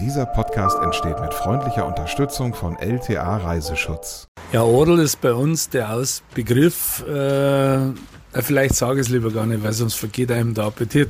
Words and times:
Dieser 0.00 0.26
Podcast 0.26 0.78
entsteht 0.82 1.18
mit 1.20 1.32
freundlicher 1.32 1.86
Unterstützung 1.86 2.52
von 2.52 2.76
LTA 2.76 3.38
Reiseschutz. 3.38 4.28
Ja, 4.52 4.62
Odel 4.62 4.98
ist 4.98 5.22
bei 5.22 5.32
uns 5.32 5.70
der 5.70 5.90
Ausbegriff. 5.90 7.02
Äh, 7.08 7.92
vielleicht 8.34 8.74
sage 8.74 9.00
ich 9.00 9.06
es 9.06 9.08
lieber 9.08 9.30
gar 9.30 9.46
nicht, 9.46 9.64
weil 9.64 9.72
sonst 9.72 9.94
vergeht 9.94 10.30
einem 10.30 10.52
der 10.52 10.64
Appetit. 10.64 11.08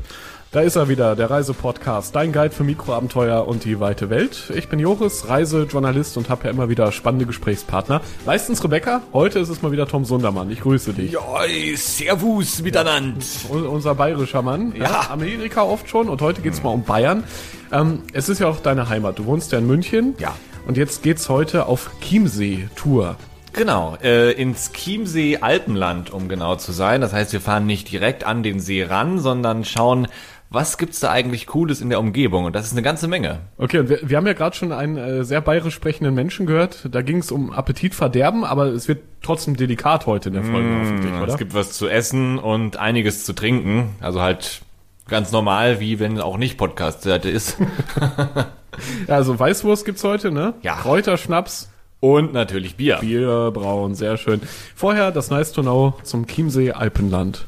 Da 0.53 0.61
ist 0.63 0.77
er 0.77 0.89
wieder, 0.89 1.17
der 1.17 1.29
Reisepodcast, 1.31 2.15
dein 2.15 2.33
Guide 2.33 2.51
für 2.55 2.65
Mikroabenteuer 2.65 3.47
und 3.47 3.65
die 3.65 3.79
weite 3.79 4.09
Welt. 4.09 4.51
Ich 4.55 4.69
bin 4.69 4.79
Joris, 4.79 5.29
Reisejournalist 5.29 6.17
und 6.17 6.31
habe 6.31 6.45
ja 6.45 6.51
immer 6.51 6.71
wieder 6.71 6.93
spannende 6.93 7.27
Gesprächspartner. 7.27 8.01
Meistens 8.25 8.65
Rebecca, 8.65 9.03
heute 9.13 9.39
ist 9.39 9.51
es 9.51 9.61
mal 9.61 9.71
wieder 9.73 9.87
Tom 9.87 10.07
Sundermann. 10.07 10.51
Ich 10.51 10.61
grüße 10.63 10.95
dich. 10.95 11.13
Ja, 11.13 11.21
servus 11.77 12.63
miteinander. 12.63 13.19
Un- 13.51 13.67
Unser 13.67 13.95
bayerischer 13.97 14.41
Mann. 14.41 14.73
Ja. 14.77 15.11
Amerika 15.11 15.63
oft 15.63 15.91
schon 15.91 16.09
und 16.09 16.23
heute 16.23 16.41
geht's 16.41 16.63
mal 16.63 16.71
um 16.71 16.85
Bayern. 16.85 17.25
Ähm, 17.71 18.03
es 18.15 18.31
ist 18.31 18.39
ja 18.39 18.47
auch 18.47 18.61
deine 18.61 18.89
Heimat. 18.89 19.19
Du 19.19 19.27
wohnst 19.27 19.53
ja 19.53 19.59
in 19.59 19.67
München. 19.67 20.15
Ja. 20.19 20.35
Und 20.67 20.79
jetzt 20.79 21.03
geht's 21.03 21.29
heute 21.29 21.67
auf 21.67 21.91
Chiemsee-Tour. 22.01 23.17
Genau, 23.53 23.97
äh, 24.03 24.33
ins 24.33 24.71
Chiemsee 24.73 25.39
Alpenland, 25.41 26.13
um 26.13 26.29
genau 26.29 26.57
zu 26.57 26.73
sein. 26.73 27.01
Das 27.01 27.15
heißt, 27.15 27.33
wir 27.33 27.41
fahren 27.41 27.65
nicht 27.67 27.91
direkt 27.91 28.25
an 28.25 28.43
den 28.43 28.61
See 28.61 28.83
ran, 28.85 29.19
sondern 29.19 29.65
schauen, 29.65 30.09
was 30.51 30.79
gibt's 30.79 31.01
da 31.01 31.11
eigentlich 31.11 31.47
Cooles 31.47 31.81
in 31.81 31.91
der 31.91 31.99
Umgebung? 32.01 32.45
Und 32.45 32.55
das 32.55 32.67
ist 32.67 32.73
eine 32.73 32.83
ganze 32.83 33.09
Menge. 33.09 33.41
Okay, 33.59 33.79
und 33.81 33.89
wir, 33.89 34.01
wir 34.03 34.17
haben 34.17 34.27
ja 34.27 34.33
gerade 34.33 34.55
schon 34.57 34.73
einen 34.73 34.97
äh, 34.97 35.25
sehr 35.25 35.41
bayerisch 35.41 35.75
sprechenden 35.75 36.15
Menschen 36.15 36.47
gehört. 36.47 36.89
Da 36.91 37.03
ging 37.03 37.19
es 37.19 37.31
um 37.31 37.53
Appetitverderben, 37.53 38.45
aber 38.45 38.67
es 38.67 38.89
wird 38.89 39.03
trotzdem 39.23 39.57
delikat 39.57 40.07
heute 40.07 40.29
in 40.29 40.35
der 40.35 40.45
Folge 40.45 40.69
hoffentlich, 40.81 41.13
oder? 41.15 41.33
Es 41.33 41.39
gibt 41.39 41.55
was 41.55 41.73
zu 41.73 41.89
essen 41.89 42.39
und 42.39 42.77
einiges 42.77 43.25
zu 43.25 43.33
trinken. 43.33 43.97
Also 44.01 44.23
halt 44.23 44.63
ganz 45.09 45.33
normal, 45.33 45.81
wie 45.81 45.99
wenn 45.99 46.21
auch 46.21 46.39
nicht 46.39 46.57
Podcast-Seite 46.59 47.29
ist. 47.31 47.59
Ja, 49.07 49.15
also 49.15 49.39
Weißwurst 49.39 49.87
gibt's 49.87 50.05
heute, 50.05 50.31
ne? 50.31 50.53
Ja. 50.61 50.75
Kräuterschnaps, 50.75 51.71
Und 52.01 52.35
natürlich 52.35 52.77
Bier. 52.77 52.99
Bier, 53.01 53.51
Braun, 53.55 53.95
sehr 53.95 54.19
schön. 54.19 54.43
Vorher 54.75 55.11
das 55.13 55.31
Nice 55.31 55.53
to 55.53 55.63
Know 55.63 55.95
zum 56.03 56.27
Chiemsee 56.27 56.73
Alpenland. 56.73 57.47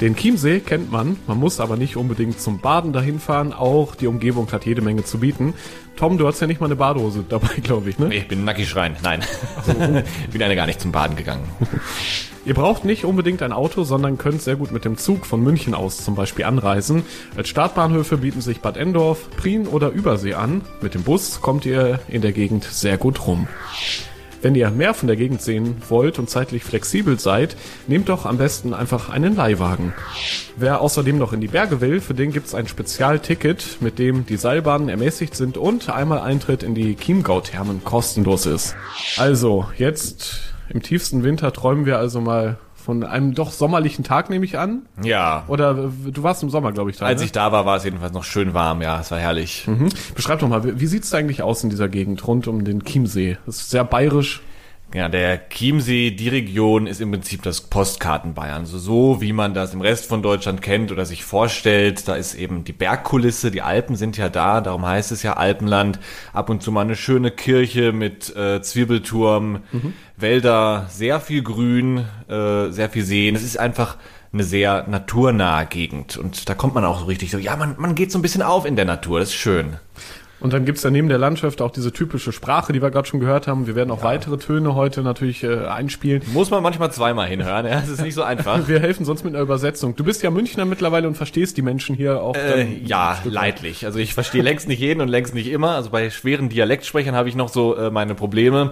Den 0.00 0.14
Chiemsee 0.14 0.60
kennt 0.60 0.92
man, 0.92 1.16
man 1.26 1.38
muss 1.38 1.58
aber 1.58 1.76
nicht 1.76 1.96
unbedingt 1.96 2.40
zum 2.40 2.60
Baden 2.60 2.92
dahin 2.92 3.18
fahren, 3.18 3.52
auch 3.52 3.96
die 3.96 4.06
Umgebung 4.06 4.50
hat 4.52 4.64
jede 4.64 4.80
Menge 4.80 5.02
zu 5.02 5.18
bieten. 5.18 5.54
Tom, 5.96 6.18
du 6.18 6.28
hast 6.28 6.38
ja 6.38 6.46
nicht 6.46 6.60
mal 6.60 6.66
eine 6.66 6.76
Badehose 6.76 7.24
dabei, 7.28 7.54
glaube 7.60 7.90
ich, 7.90 7.98
ne? 7.98 8.14
Ich 8.14 8.28
bin 8.28 8.44
nackig 8.44 8.68
schreien. 8.68 8.96
Nein. 9.02 9.24
bin 10.32 10.42
eine 10.42 10.54
gar 10.54 10.66
nicht 10.66 10.80
zum 10.80 10.92
Baden 10.92 11.16
gegangen. 11.16 11.42
Ihr 12.44 12.54
braucht 12.54 12.84
nicht 12.84 13.04
unbedingt 13.04 13.42
ein 13.42 13.52
Auto, 13.52 13.82
sondern 13.82 14.18
könnt 14.18 14.40
sehr 14.40 14.54
gut 14.54 14.70
mit 14.70 14.84
dem 14.84 14.96
Zug 14.96 15.26
von 15.26 15.42
München 15.42 15.74
aus 15.74 16.04
zum 16.04 16.14
Beispiel 16.14 16.44
anreisen. 16.44 17.02
Als 17.36 17.48
Startbahnhöfe 17.48 18.18
bieten 18.18 18.40
sich 18.40 18.60
Bad 18.60 18.76
Endorf, 18.76 19.28
Prien 19.36 19.66
oder 19.66 19.90
Übersee 19.90 20.34
an. 20.34 20.62
Mit 20.80 20.94
dem 20.94 21.02
Bus 21.02 21.40
kommt 21.42 21.66
ihr 21.66 21.98
in 22.08 22.22
der 22.22 22.32
Gegend 22.32 22.62
sehr 22.62 22.96
gut 22.96 23.26
rum. 23.26 23.48
Wenn 24.40 24.54
ihr 24.54 24.70
mehr 24.70 24.94
von 24.94 25.08
der 25.08 25.16
Gegend 25.16 25.42
sehen 25.42 25.82
wollt 25.88 26.18
und 26.18 26.30
zeitlich 26.30 26.62
flexibel 26.64 27.18
seid, 27.18 27.56
nehmt 27.86 28.08
doch 28.08 28.24
am 28.26 28.38
besten 28.38 28.72
einfach 28.72 29.08
einen 29.08 29.34
Leihwagen. 29.36 29.94
Wer 30.56 30.80
außerdem 30.80 31.18
noch 31.18 31.32
in 31.32 31.40
die 31.40 31.48
Berge 31.48 31.80
will, 31.80 32.00
für 32.00 32.14
den 32.14 32.32
gibt's 32.32 32.54
ein 32.54 32.68
Spezialticket, 32.68 33.78
mit 33.80 33.98
dem 33.98 34.26
die 34.26 34.36
Seilbahnen 34.36 34.88
ermäßigt 34.88 35.34
sind 35.34 35.56
und 35.56 35.90
einmal 35.90 36.20
Eintritt 36.20 36.62
in 36.62 36.74
die 36.74 36.96
Chiemgau-Thermen 36.96 37.84
kostenlos 37.84 38.46
ist. 38.46 38.76
Also, 39.16 39.66
jetzt 39.76 40.40
im 40.68 40.82
tiefsten 40.82 41.22
Winter 41.24 41.52
träumen 41.52 41.86
wir 41.86 41.98
also 41.98 42.20
mal 42.20 42.58
von 42.88 43.04
einem 43.04 43.34
doch 43.34 43.52
sommerlichen 43.52 44.02
Tag, 44.02 44.30
nehme 44.30 44.46
ich 44.46 44.58
an. 44.58 44.86
Ja. 45.04 45.44
Oder 45.46 45.90
äh, 46.06 46.10
du 46.10 46.22
warst 46.22 46.42
im 46.42 46.48
Sommer, 46.48 46.72
glaube 46.72 46.88
ich, 46.88 46.96
da. 46.96 47.04
Als 47.04 47.20
ne? 47.20 47.26
ich 47.26 47.32
da 47.32 47.52
war, 47.52 47.66
war 47.66 47.76
es 47.76 47.84
jedenfalls 47.84 48.14
noch 48.14 48.24
schön 48.24 48.54
warm. 48.54 48.80
Ja, 48.80 48.98
es 48.98 49.10
war 49.10 49.18
herrlich. 49.18 49.66
Mhm. 49.66 49.90
Beschreib 50.14 50.38
doch 50.38 50.48
mal, 50.48 50.64
wie, 50.64 50.80
wie 50.80 50.86
sieht's 50.86 51.10
da 51.10 51.18
eigentlich 51.18 51.42
aus 51.42 51.62
in 51.62 51.68
dieser 51.68 51.90
Gegend 51.90 52.26
rund 52.26 52.48
um 52.48 52.64
den 52.64 52.82
Chiemsee? 52.82 53.36
Das 53.44 53.56
ist 53.58 53.68
sehr 53.68 53.84
bayerisch. 53.84 54.40
Ja, 54.94 55.10
der 55.10 55.50
Chiemsee, 55.50 56.12
die 56.12 56.30
Region 56.30 56.86
ist 56.86 57.02
im 57.02 57.10
Prinzip 57.10 57.42
das 57.42 57.60
Postkarten-Bayern. 57.60 58.62
Also 58.62 58.78
so, 58.78 59.20
wie 59.20 59.34
man 59.34 59.52
das 59.52 59.74
im 59.74 59.82
Rest 59.82 60.06
von 60.06 60.22
Deutschland 60.22 60.62
kennt 60.62 60.90
oder 60.90 61.04
sich 61.04 61.24
vorstellt. 61.24 62.08
Da 62.08 62.14
ist 62.14 62.34
eben 62.34 62.64
die 62.64 62.72
Bergkulisse, 62.72 63.50
die 63.50 63.60
Alpen 63.60 63.96
sind 63.96 64.16
ja 64.16 64.30
da, 64.30 64.62
darum 64.62 64.86
heißt 64.86 65.12
es 65.12 65.22
ja 65.22 65.34
Alpenland. 65.34 66.00
Ab 66.32 66.48
und 66.48 66.62
zu 66.62 66.72
mal 66.72 66.80
eine 66.80 66.96
schöne 66.96 67.30
Kirche 67.30 67.92
mit 67.92 68.34
äh, 68.34 68.62
Zwiebelturm, 68.62 69.60
Wälder, 70.16 70.86
sehr 70.88 71.20
viel 71.20 71.42
Grün, 71.42 72.06
äh, 72.28 72.70
sehr 72.70 72.88
viel 72.88 73.04
Seen. 73.04 73.36
Es 73.36 73.42
ist 73.42 73.58
einfach 73.58 73.98
eine 74.32 74.44
sehr 74.44 74.86
naturnahe 74.88 75.66
Gegend. 75.66 76.16
Und 76.16 76.48
da 76.48 76.54
kommt 76.54 76.74
man 76.74 76.86
auch 76.86 77.00
so 77.00 77.06
richtig 77.06 77.30
so, 77.30 77.36
ja, 77.36 77.56
man, 77.56 77.74
man 77.78 77.94
geht 77.94 78.10
so 78.10 78.18
ein 78.18 78.22
bisschen 78.22 78.42
auf 78.42 78.64
in 78.64 78.76
der 78.76 78.84
Natur, 78.86 79.20
das 79.20 79.30
ist 79.30 79.34
schön. 79.34 79.76
Und 80.40 80.52
dann 80.52 80.64
gibt's 80.64 80.82
da 80.82 80.90
neben 80.90 81.08
der 81.08 81.18
Landschaft 81.18 81.60
auch 81.60 81.70
diese 81.72 81.92
typische 81.92 82.30
Sprache, 82.30 82.72
die 82.72 82.80
wir 82.80 82.90
gerade 82.90 83.08
schon 83.08 83.18
gehört 83.18 83.48
haben. 83.48 83.66
Wir 83.66 83.74
werden 83.74 83.90
auch 83.90 84.04
weitere 84.04 84.38
Töne 84.38 84.74
heute 84.76 85.02
natürlich 85.02 85.42
äh, 85.42 85.66
einspielen. 85.66 86.22
Muss 86.32 86.50
man 86.50 86.62
manchmal 86.62 86.92
zweimal 86.92 87.26
hinhören, 87.26 87.66
ja, 87.66 87.80
das 87.80 87.88
ist 87.88 88.02
nicht 88.02 88.14
so 88.14 88.22
einfach. 88.22 88.68
Wir 88.68 88.80
helfen 88.80 89.04
sonst 89.04 89.24
mit 89.24 89.34
einer 89.34 89.42
Übersetzung. 89.42 89.96
Du 89.96 90.04
bist 90.04 90.22
ja 90.22 90.30
Münchner 90.30 90.64
mittlerweile 90.64 91.08
und 91.08 91.16
verstehst 91.16 91.56
die 91.56 91.62
Menschen 91.62 91.96
hier 91.96 92.22
auch. 92.22 92.36
Äh, 92.36 92.78
ja, 92.84 93.18
leidlich. 93.24 93.84
Also 93.84 93.98
ich 93.98 94.14
verstehe 94.14 94.42
längst 94.42 94.68
nicht 94.68 94.80
jeden 94.80 95.00
und 95.00 95.08
längst 95.08 95.34
nicht 95.34 95.50
immer. 95.50 95.70
Also 95.70 95.90
bei 95.90 96.08
schweren 96.10 96.48
Dialektsprechern 96.48 97.16
habe 97.16 97.28
ich 97.28 97.34
noch 97.34 97.48
so 97.48 97.74
äh, 97.74 97.90
meine 97.90 98.14
Probleme. 98.14 98.70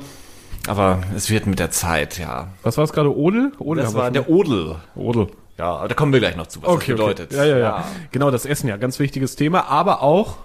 Aber 0.69 1.00
es 1.15 1.31
wird 1.31 1.47
mit 1.47 1.59
der 1.59 1.71
Zeit, 1.71 2.19
ja. 2.19 2.49
Was 2.62 2.76
war 2.76 2.84
es 2.84 2.93
gerade? 2.93 3.16
Odel? 3.16 3.53
Odel 3.59 3.84
Das 3.84 3.94
war 3.94 4.10
der 4.10 4.28
Odel. 4.28 4.76
Odel. 4.94 5.28
Ja, 5.59 5.76
aber 5.76 5.88
da 5.88 5.94
kommen 5.94 6.12
wir 6.12 6.21
gleich 6.21 6.37
noch 6.37 6.49
zu, 6.49 6.62
was 6.62 6.69
Okay, 6.69 6.93
das 6.93 7.00
bedeutet. 7.00 7.32
Okay. 7.32 7.37
Ja, 7.37 7.44
ja, 7.44 7.59
ja, 7.59 7.84
Genau, 8.12 8.31
das 8.31 8.44
Essen 8.44 8.69
ja, 8.69 8.76
ganz 8.76 8.99
wichtiges 8.99 9.37
Thema, 9.37 9.69
aber 9.69 10.03
auch 10.03 10.37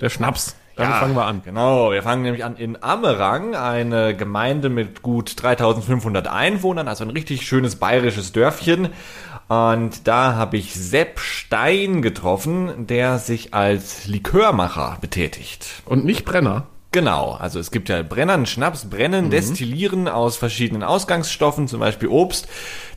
der 0.00 0.10
Schnaps. 0.10 0.56
Damit 0.78 0.94
Ja, 0.94 1.00
fangen 1.00 1.16
wir 1.16 1.24
an. 1.24 1.42
Genau, 1.44 1.90
wir 1.90 2.02
fangen 2.04 2.22
nämlich 2.22 2.44
an 2.44 2.56
in 2.56 2.80
Amerang, 2.80 3.56
eine 3.56 4.16
Gemeinde 4.16 4.68
mit 4.68 5.02
gut 5.02 5.42
3500 5.42 6.28
Einwohnern, 6.28 6.86
also 6.86 7.02
ein 7.02 7.10
richtig 7.10 7.46
schönes 7.46 7.76
bayerisches 7.76 8.32
Dörfchen. 8.32 8.90
Und 9.48 10.06
da 10.06 10.36
habe 10.36 10.56
ich 10.56 10.74
Sepp 10.74 11.18
Stein 11.18 12.00
getroffen, 12.00 12.86
der 12.86 13.18
sich 13.18 13.54
als 13.54 14.06
Likörmacher 14.06 14.98
betätigt. 15.00 15.82
Und 15.84 16.04
nicht 16.04 16.24
Brenner. 16.24 16.66
Genau, 16.90 17.32
also 17.38 17.58
es 17.58 17.70
gibt 17.70 17.90
ja 17.90 18.02
Brennern, 18.02 18.46
Schnaps, 18.46 18.86
Brennen, 18.86 19.28
Destillieren 19.30 20.08
aus 20.08 20.38
verschiedenen 20.38 20.82
Ausgangsstoffen, 20.82 21.68
zum 21.68 21.80
Beispiel 21.80 22.08
Obst. 22.08 22.48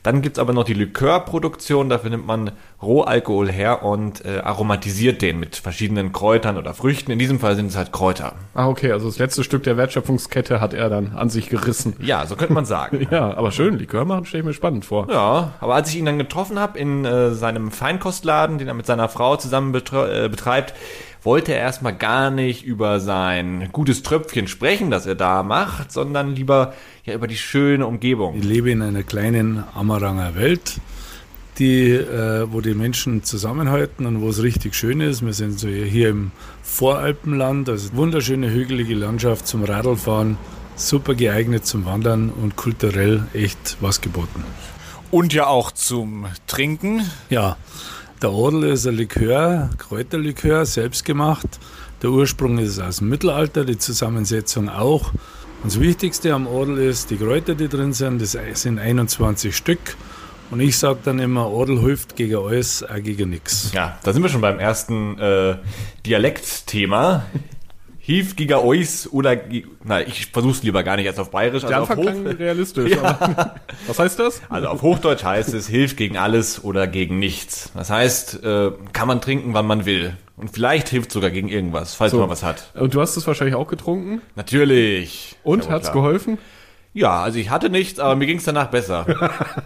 Dann 0.02 0.22
gibt's 0.22 0.40
aber 0.40 0.53
noch 0.53 0.63
die 0.63 0.74
Likörproduktion, 0.74 1.90
dafür 1.90 2.09
nimmt 2.09 2.25
man 2.25 2.52
Rohalkohol 2.81 3.52
her 3.52 3.84
und 3.84 4.25
äh, 4.25 4.40
aromatisiert 4.40 5.22
den 5.22 5.40
mit 5.40 5.57
verschiedenen 5.57 6.12
Kräutern 6.13 6.57
oder 6.57 6.74
Früchten. 6.74 7.12
In 7.12 7.19
diesem 7.19 7.40
Fall 7.40 7.56
sind 7.56 7.68
es 7.68 7.75
halt 7.78 7.91
Kräuter. 7.91 8.34
Ah, 8.56 8.68
okay, 8.68 8.91
also 8.94 9.07
das 9.07 9.19
letzte 9.19 9.44
Stück 9.44 9.62
der 9.63 9.78
Wertschöpfungskette 9.78 10.59
hat 10.62 10.73
er 10.73 10.90
dann 10.90 11.13
an 11.16 11.29
sich 11.29 11.50
gerissen. 11.50 11.96
Ja, 12.00 12.25
so 12.25 12.35
könnte 12.35 12.53
man 12.53 12.66
sagen. 12.66 13.08
Ja, 13.12 13.35
aber 13.35 13.52
schön, 13.52 13.78
Likör 13.78 14.06
machen 14.06 14.25
stelle 14.25 14.41
ich 14.41 14.47
mir 14.47 14.53
spannend 14.53 14.85
vor. 14.85 15.08
Ja, 15.12 15.53
aber 15.59 15.75
als 15.75 15.90
ich 15.90 15.97
ihn 15.97 16.06
dann 16.06 16.18
getroffen 16.18 16.58
habe 16.59 16.79
in 16.79 17.03
äh, 17.03 17.31
seinem 17.34 17.69
Feinkostladen, 17.72 18.58
den 18.58 18.69
er 18.69 18.73
mit 18.73 18.85
seiner 18.85 19.09
Frau 19.09 19.35
zusammen 19.35 19.75
betre- 19.75 20.25
äh, 20.25 20.29
betreibt, 20.29 20.73
wollte 21.24 21.54
er 21.54 21.59
erstmal 21.59 21.96
gar 21.96 22.32
nicht 22.32 22.64
über 22.64 23.00
sein 23.00 23.70
gutes 23.72 24.04
Tröpfchen 24.04 24.48
sprechen, 24.48 24.90
das 24.90 25.06
er 25.06 25.16
da 25.16 25.44
macht, 25.44 25.92
sondern 25.92 26.36
lieber 26.36 26.74
ja 27.06 27.14
über 27.14 27.28
die 27.28 27.38
schöne 27.38 27.86
Umgebung. 27.86 28.36
Ich 28.38 28.44
lebe 28.44 28.72
in 28.72 28.82
einer 28.82 29.04
kleinen 29.04 29.64
Amaranger 29.76 30.36
Welt, 30.36 30.80
die, 31.59 31.92
äh, 31.92 32.52
wo 32.52 32.62
die 32.62 32.74
Menschen 32.74 33.24
zusammenhalten 33.24 34.06
und 34.06 34.22
wo 34.22 34.30
es 34.30 34.42
richtig 34.42 34.74
schön 34.74 35.00
ist. 35.00 35.24
Wir 35.24 35.34
sind 35.34 35.59
so 35.59 35.68
hier 35.68 36.09
im 36.09 36.32
Voralpenland, 36.64 37.70
also 37.70 37.94
wunderschöne 37.94 38.50
hügelige 38.50 38.96
Landschaft 38.96 39.48
zum 39.48 39.64
Radlfahren, 39.64 40.38
super 40.76 41.14
geeignet 41.14 41.66
zum 41.66 41.86
Wandern 41.86 42.30
und 42.30 42.56
kulturell 42.56 43.26
echt 43.34 43.78
was 43.80 44.02
geboten. 44.02 44.44
Und 45.12 45.34
ja 45.34 45.48
auch 45.48 45.72
zum 45.72 46.26
Trinken. 46.48 47.02
Ja, 47.30 47.58
der 48.22 48.32
Odel 48.32 48.64
ist 48.66 48.86
ein 48.86 48.96
Likör, 48.96 49.70
Kräuterlikör, 49.78 50.66
selbstgemacht. 50.66 51.48
Der 52.02 52.12
Ursprung 52.12 52.58
ist 52.59 52.80
aus 52.80 52.98
dem 52.98 53.09
Mittelalter, 53.09 53.66
die 53.66 53.78
Zusammensetzung 53.78 54.70
auch. 54.70 55.14
Und 55.64 55.72
das 55.72 55.79
Wichtigste 55.79 56.34
am 56.34 56.47
Odel 56.47 56.78
ist, 56.79 57.09
die 57.09 57.18
Kräuter, 57.18 57.56
die 57.56 57.68
drin 57.68 57.94
sind, 57.94 58.22
das 58.22 58.38
sind 58.53 58.79
21 58.79 59.56
Stück. 59.56 59.96
Und 60.52 60.59
ich 60.59 60.78
sage 60.78 61.00
dann 61.03 61.20
immer, 61.20 61.50
Odel 61.50 61.79
hilft 61.79 62.16
gegen 62.16 62.35
alles, 62.38 62.84
auch 62.84 63.02
gegen 63.02 63.29
nichts. 63.29 63.72
Ja, 63.73 63.97
da 64.03 64.12
sind 64.12 64.22
wir 64.22 64.29
schon 64.29 64.41
beim 64.41 64.59
ersten 64.59 65.18
äh, 65.18 65.56
Dialektthema. 66.06 67.26
Hief 68.11 68.35
giga 68.35 68.58
ois 68.58 69.08
oder 69.11 69.37
na, 69.85 70.02
ich 70.02 70.25
versuch's 70.28 70.63
lieber 70.63 70.84
gar 70.84 70.97
nicht 70.97 71.05
erst 71.05 71.19
auf 71.19 71.31
Bayerisch. 71.31 71.63
Der 71.63 71.78
Also 71.78 71.93
auf, 71.93 71.97
Anfang 71.97 72.22
klang 72.23 72.34
Hoch, 72.34 72.40
realistisch. 72.40 72.97
Aber, 73.03 73.55
was 73.87 73.99
heißt 73.99 74.19
das? 74.19 74.41
also 74.49 74.67
auf 74.67 74.81
Hochdeutsch 74.81 75.23
heißt 75.23 75.53
es 75.53 75.67
Hilf 75.67 75.96
gegen 75.96 76.17
alles 76.17 76.61
oder 76.63 76.87
gegen 76.87 77.19
nichts. 77.19 77.72
Das 77.73 77.90
heißt, 77.90 78.43
äh, 78.43 78.72
kann 78.91 79.08
man 79.08 79.22
trinken, 79.22 79.53
wann 79.53 79.66
man 79.66 79.85
will. 79.85 80.17
Und 80.35 80.49
vielleicht 80.52 80.90
hilft 80.90 81.11
sogar 81.13 81.29
gegen 81.29 81.47
irgendwas, 81.47 81.93
falls 81.93 82.11
So. 82.11 82.19
man 82.19 82.29
was 82.29 82.43
hat. 82.43 82.72
Und 82.73 82.93
du 82.93 82.99
hast 82.99 83.16
es 83.16 83.25
wahrscheinlich 83.28 83.55
auch 83.55 83.67
getrunken. 83.69 84.22
Natürlich. 84.35 85.37
Und 85.43 85.66
Ja, 85.66 85.72
hat's 85.72 85.91
klar. 85.91 86.03
geholfen? 86.03 86.37
Ja, 86.93 87.22
also 87.23 87.40
ich 87.40 87.49
hatte 87.49 87.69
nichts, 87.69 87.99
aber 87.99 88.16
mir 88.17 88.25
ging's 88.25 88.43
danach 88.43 88.67
besser. 88.67 89.05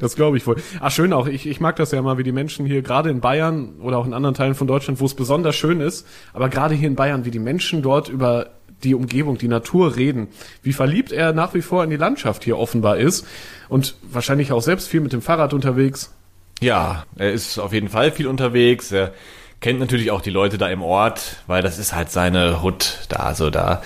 Das 0.00 0.16
glaube 0.16 0.36
ich 0.36 0.46
wohl. 0.46 0.56
Ach, 0.80 0.90
schön 0.90 1.12
auch. 1.12 1.26
Ich, 1.26 1.46
ich 1.46 1.60
mag 1.60 1.76
das 1.76 1.92
ja 1.92 2.02
mal, 2.02 2.18
wie 2.18 2.22
die 2.22 2.32
Menschen 2.32 2.66
hier, 2.66 2.82
gerade 2.82 3.10
in 3.10 3.20
Bayern 3.20 3.74
oder 3.80 3.98
auch 3.98 4.06
in 4.06 4.14
anderen 4.14 4.34
Teilen 4.34 4.54
von 4.54 4.66
Deutschland, 4.66 5.00
wo 5.00 5.06
es 5.06 5.14
besonders 5.14 5.56
schön 5.56 5.80
ist, 5.80 6.06
aber 6.32 6.48
gerade 6.48 6.74
hier 6.74 6.88
in 6.88 6.94
Bayern, 6.94 7.24
wie 7.24 7.30
die 7.30 7.38
Menschen 7.38 7.82
dort 7.82 8.08
über 8.08 8.50
die 8.84 8.94
Umgebung, 8.94 9.38
die 9.38 9.48
Natur 9.48 9.96
reden. 9.96 10.28
Wie 10.62 10.72
verliebt 10.72 11.12
er 11.12 11.32
nach 11.32 11.54
wie 11.54 11.62
vor 11.62 11.84
in 11.84 11.90
die 11.90 11.96
Landschaft 11.96 12.44
hier 12.44 12.58
offenbar 12.58 12.98
ist 12.98 13.26
und 13.68 13.94
wahrscheinlich 14.02 14.52
auch 14.52 14.62
selbst 14.62 14.88
viel 14.88 15.00
mit 15.00 15.12
dem 15.12 15.22
Fahrrad 15.22 15.54
unterwegs. 15.54 16.12
Ja, 16.60 17.04
er 17.16 17.32
ist 17.32 17.58
auf 17.58 17.72
jeden 17.72 17.88
Fall 17.88 18.12
viel 18.12 18.26
unterwegs. 18.26 18.92
Er 18.92 19.12
kennt 19.60 19.80
natürlich 19.80 20.10
auch 20.10 20.20
die 20.20 20.30
Leute 20.30 20.58
da 20.58 20.68
im 20.68 20.82
Ort, 20.82 21.42
weil 21.46 21.62
das 21.62 21.78
ist 21.78 21.94
halt 21.94 22.10
seine 22.10 22.62
Hut 22.62 22.98
da. 23.08 23.16
Also 23.16 23.50
da 23.50 23.82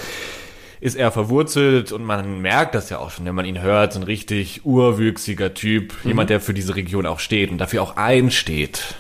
ist 0.80 0.96
er 0.96 1.10
verwurzelt 1.10 1.92
und 1.92 2.04
man 2.04 2.40
merkt 2.40 2.74
das 2.74 2.90
ja 2.90 2.98
auch 2.98 3.10
schon, 3.10 3.24
wenn 3.24 3.34
man 3.34 3.46
ihn 3.46 3.62
hört, 3.62 3.92
so 3.92 4.00
ein 4.00 4.02
richtig 4.02 4.64
urwüchsiger 4.64 5.54
Typ, 5.54 5.94
mhm. 6.02 6.08
jemand, 6.08 6.30
der 6.30 6.40
für 6.40 6.54
diese 6.54 6.76
Region 6.76 7.06
auch 7.06 7.20
steht 7.20 7.50
und 7.50 7.58
dafür 7.58 7.82
auch 7.82 7.96
einsteht. 7.96 8.94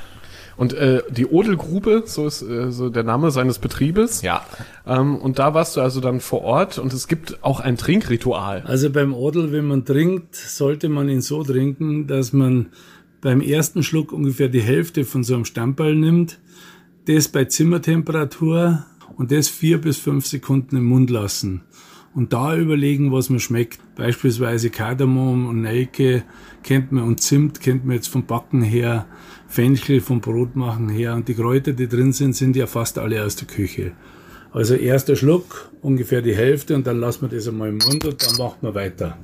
Und 0.56 0.72
äh, 0.72 1.02
die 1.10 1.26
Odelgrube, 1.26 2.04
so 2.06 2.26
ist 2.26 2.40
äh, 2.40 2.72
so 2.72 2.88
der 2.88 3.02
Name 3.02 3.30
seines 3.30 3.58
Betriebes. 3.58 4.22
Ja. 4.22 4.42
Ähm, 4.86 5.16
und 5.16 5.38
da 5.38 5.52
warst 5.52 5.76
du 5.76 5.82
also 5.82 6.00
dann 6.00 6.20
vor 6.20 6.42
Ort 6.42 6.78
und 6.78 6.94
es 6.94 7.08
gibt 7.08 7.44
auch 7.44 7.60
ein 7.60 7.76
Trinkritual. 7.76 8.62
Also 8.66 8.88
beim 8.88 9.12
Odel, 9.12 9.52
wenn 9.52 9.66
man 9.66 9.84
trinkt, 9.84 10.34
sollte 10.34 10.88
man 10.88 11.10
ihn 11.10 11.20
so 11.20 11.44
trinken, 11.44 12.06
dass 12.06 12.32
man 12.32 12.70
beim 13.20 13.42
ersten 13.42 13.82
Schluck 13.82 14.12
ungefähr 14.12 14.48
die 14.48 14.62
Hälfte 14.62 15.04
von 15.04 15.24
so 15.24 15.34
einem 15.34 15.44
Stammball 15.44 15.94
nimmt, 15.94 16.38
das 17.06 17.28
bei 17.28 17.44
Zimmertemperatur 17.44 18.86
und 19.16 19.32
das 19.32 19.48
vier 19.48 19.78
bis 19.78 19.98
fünf 19.98 20.26
Sekunden 20.26 20.76
im 20.76 20.84
Mund 20.84 21.10
lassen. 21.10 21.62
Und 22.14 22.32
da 22.32 22.56
überlegen, 22.56 23.12
was 23.12 23.28
man 23.28 23.40
schmeckt. 23.40 23.78
Beispielsweise 23.94 24.70
Kardamom 24.70 25.46
und 25.46 25.60
Nelke 25.60 26.24
kennt 26.62 26.90
man 26.90 27.04
und 27.04 27.20
Zimt 27.20 27.60
kennt 27.60 27.84
man 27.84 27.96
jetzt 27.96 28.08
vom 28.08 28.24
Backen 28.24 28.62
her, 28.62 29.06
Fenchel 29.48 30.00
vom 30.00 30.20
Brotmachen 30.20 30.88
her 30.88 31.14
und 31.14 31.28
die 31.28 31.34
Kräuter, 31.34 31.72
die 31.72 31.88
drin 31.88 32.12
sind, 32.12 32.34
sind 32.34 32.56
ja 32.56 32.66
fast 32.66 32.98
alle 32.98 33.22
aus 33.22 33.36
der 33.36 33.46
Küche. 33.46 33.92
Also 34.50 34.74
erster 34.74 35.16
Schluck, 35.16 35.70
ungefähr 35.82 36.22
die 36.22 36.34
Hälfte 36.34 36.74
und 36.74 36.86
dann 36.86 36.98
lassen 36.98 37.22
wir 37.22 37.28
das 37.28 37.46
einmal 37.48 37.68
im 37.68 37.78
Mund 37.78 38.02
und 38.06 38.22
dann 38.22 38.36
macht 38.38 38.62
man 38.62 38.74
weiter. 38.74 39.18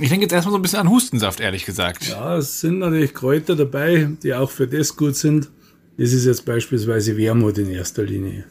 Ich 0.00 0.08
denke 0.08 0.22
jetzt 0.24 0.32
erstmal 0.32 0.52
so 0.52 0.58
ein 0.58 0.62
bisschen 0.62 0.80
an 0.80 0.90
Hustensaft, 0.90 1.40
ehrlich 1.40 1.64
gesagt. 1.64 2.08
Ja, 2.08 2.38
es 2.38 2.60
sind 2.60 2.78
natürlich 2.78 3.12
Kräuter 3.12 3.56
dabei, 3.56 4.08
die 4.22 4.34
auch 4.34 4.50
für 4.50 4.66
das 4.66 4.96
gut 4.96 5.16
sind. 5.16 5.50
Das 5.98 6.12
ist 6.12 6.24
jetzt 6.24 6.46
beispielsweise 6.46 7.16
Wermut 7.16 7.58
in 7.58 7.70
erster 7.70 8.02
Linie. 8.02 8.44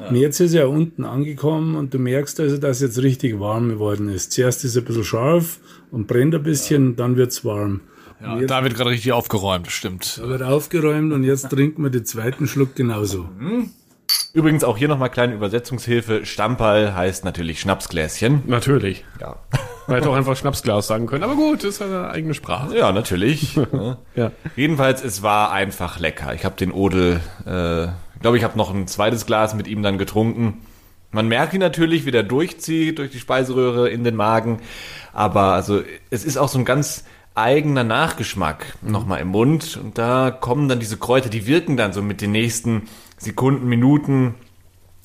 Ja. 0.00 0.08
Und 0.08 0.16
jetzt 0.16 0.40
ist 0.40 0.54
er 0.54 0.70
unten 0.70 1.04
angekommen 1.04 1.74
und 1.74 1.92
du 1.92 1.98
merkst 1.98 2.40
also, 2.40 2.58
dass 2.58 2.78
es 2.78 2.82
jetzt 2.82 3.02
richtig 3.02 3.38
warm 3.38 3.68
geworden 3.68 4.08
ist. 4.08 4.32
Zuerst 4.32 4.64
ist 4.64 4.72
es 4.72 4.78
ein 4.78 4.84
bisschen 4.84 5.04
scharf 5.04 5.58
und 5.90 6.06
brennt 6.06 6.34
ein 6.34 6.42
bisschen, 6.42 6.90
ja. 6.90 6.96
dann 6.96 7.16
wird's 7.16 7.44
warm. 7.44 7.82
Ja, 8.20 8.40
da 8.40 8.64
wird 8.64 8.74
gerade 8.74 8.90
richtig 8.90 9.12
aufgeräumt, 9.12 9.70
stimmt. 9.70 10.18
Da 10.18 10.28
wird 10.28 10.42
aufgeräumt 10.42 11.12
und 11.12 11.22
jetzt 11.22 11.50
trinken 11.50 11.82
wir 11.82 11.90
den 11.90 12.06
zweiten 12.06 12.46
Schluck 12.46 12.74
genauso. 12.74 13.28
Mhm. 13.38 13.70
Übrigens 14.32 14.64
auch 14.64 14.78
hier 14.78 14.88
nochmal 14.88 15.10
kleine 15.10 15.34
Übersetzungshilfe. 15.34 16.24
Stamperl 16.24 16.94
heißt 16.94 17.24
natürlich 17.24 17.60
Schnapsgläschen. 17.60 18.42
Natürlich. 18.46 19.04
Ja. 19.20 19.36
Man 19.86 19.96
hätte 19.96 20.10
auch 20.10 20.16
einfach 20.16 20.36
Schnapsglas 20.36 20.88
sagen 20.88 21.06
können, 21.06 21.22
aber 21.22 21.36
gut, 21.36 21.62
ist 21.62 21.80
eine 21.80 22.10
eigene 22.10 22.34
Sprache. 22.34 22.76
Ja, 22.76 22.92
natürlich. 22.92 23.56
ja. 24.16 24.32
Jedenfalls, 24.56 25.04
es 25.04 25.22
war 25.22 25.52
einfach 25.52 26.00
lecker. 26.00 26.34
Ich 26.34 26.44
habe 26.44 26.56
den 26.56 26.72
Odel, 26.72 27.20
äh, 27.44 27.88
glaube 28.20 28.36
ich, 28.36 28.44
habe 28.44 28.58
noch 28.58 28.74
ein 28.74 28.88
zweites 28.88 29.26
Glas 29.26 29.54
mit 29.54 29.68
ihm 29.68 29.82
dann 29.82 29.98
getrunken. 29.98 30.62
Man 31.12 31.28
merkt 31.28 31.54
ihn 31.54 31.60
natürlich, 31.60 32.04
wie 32.04 32.10
der 32.10 32.24
durchzieht 32.24 32.98
durch 32.98 33.10
die 33.10 33.20
Speiseröhre 33.20 33.88
in 33.88 34.02
den 34.02 34.16
Magen. 34.16 34.60
Aber 35.12 35.52
also 35.52 35.82
es 36.10 36.24
ist 36.24 36.36
auch 36.36 36.48
so 36.48 36.58
ein 36.58 36.64
ganz 36.64 37.04
eigener 37.36 37.84
Nachgeschmack 37.84 38.74
mhm. 38.82 38.90
nochmal 38.90 39.20
im 39.20 39.28
Mund. 39.28 39.78
Und 39.82 39.98
da 39.98 40.30
kommen 40.30 40.68
dann 40.68 40.80
diese 40.80 40.96
Kräuter, 40.96 41.28
die 41.28 41.46
wirken 41.46 41.76
dann 41.76 41.92
so 41.92 42.02
mit 42.02 42.20
den 42.20 42.32
nächsten 42.32 42.88
Sekunden, 43.18 43.68
Minuten 43.68 44.34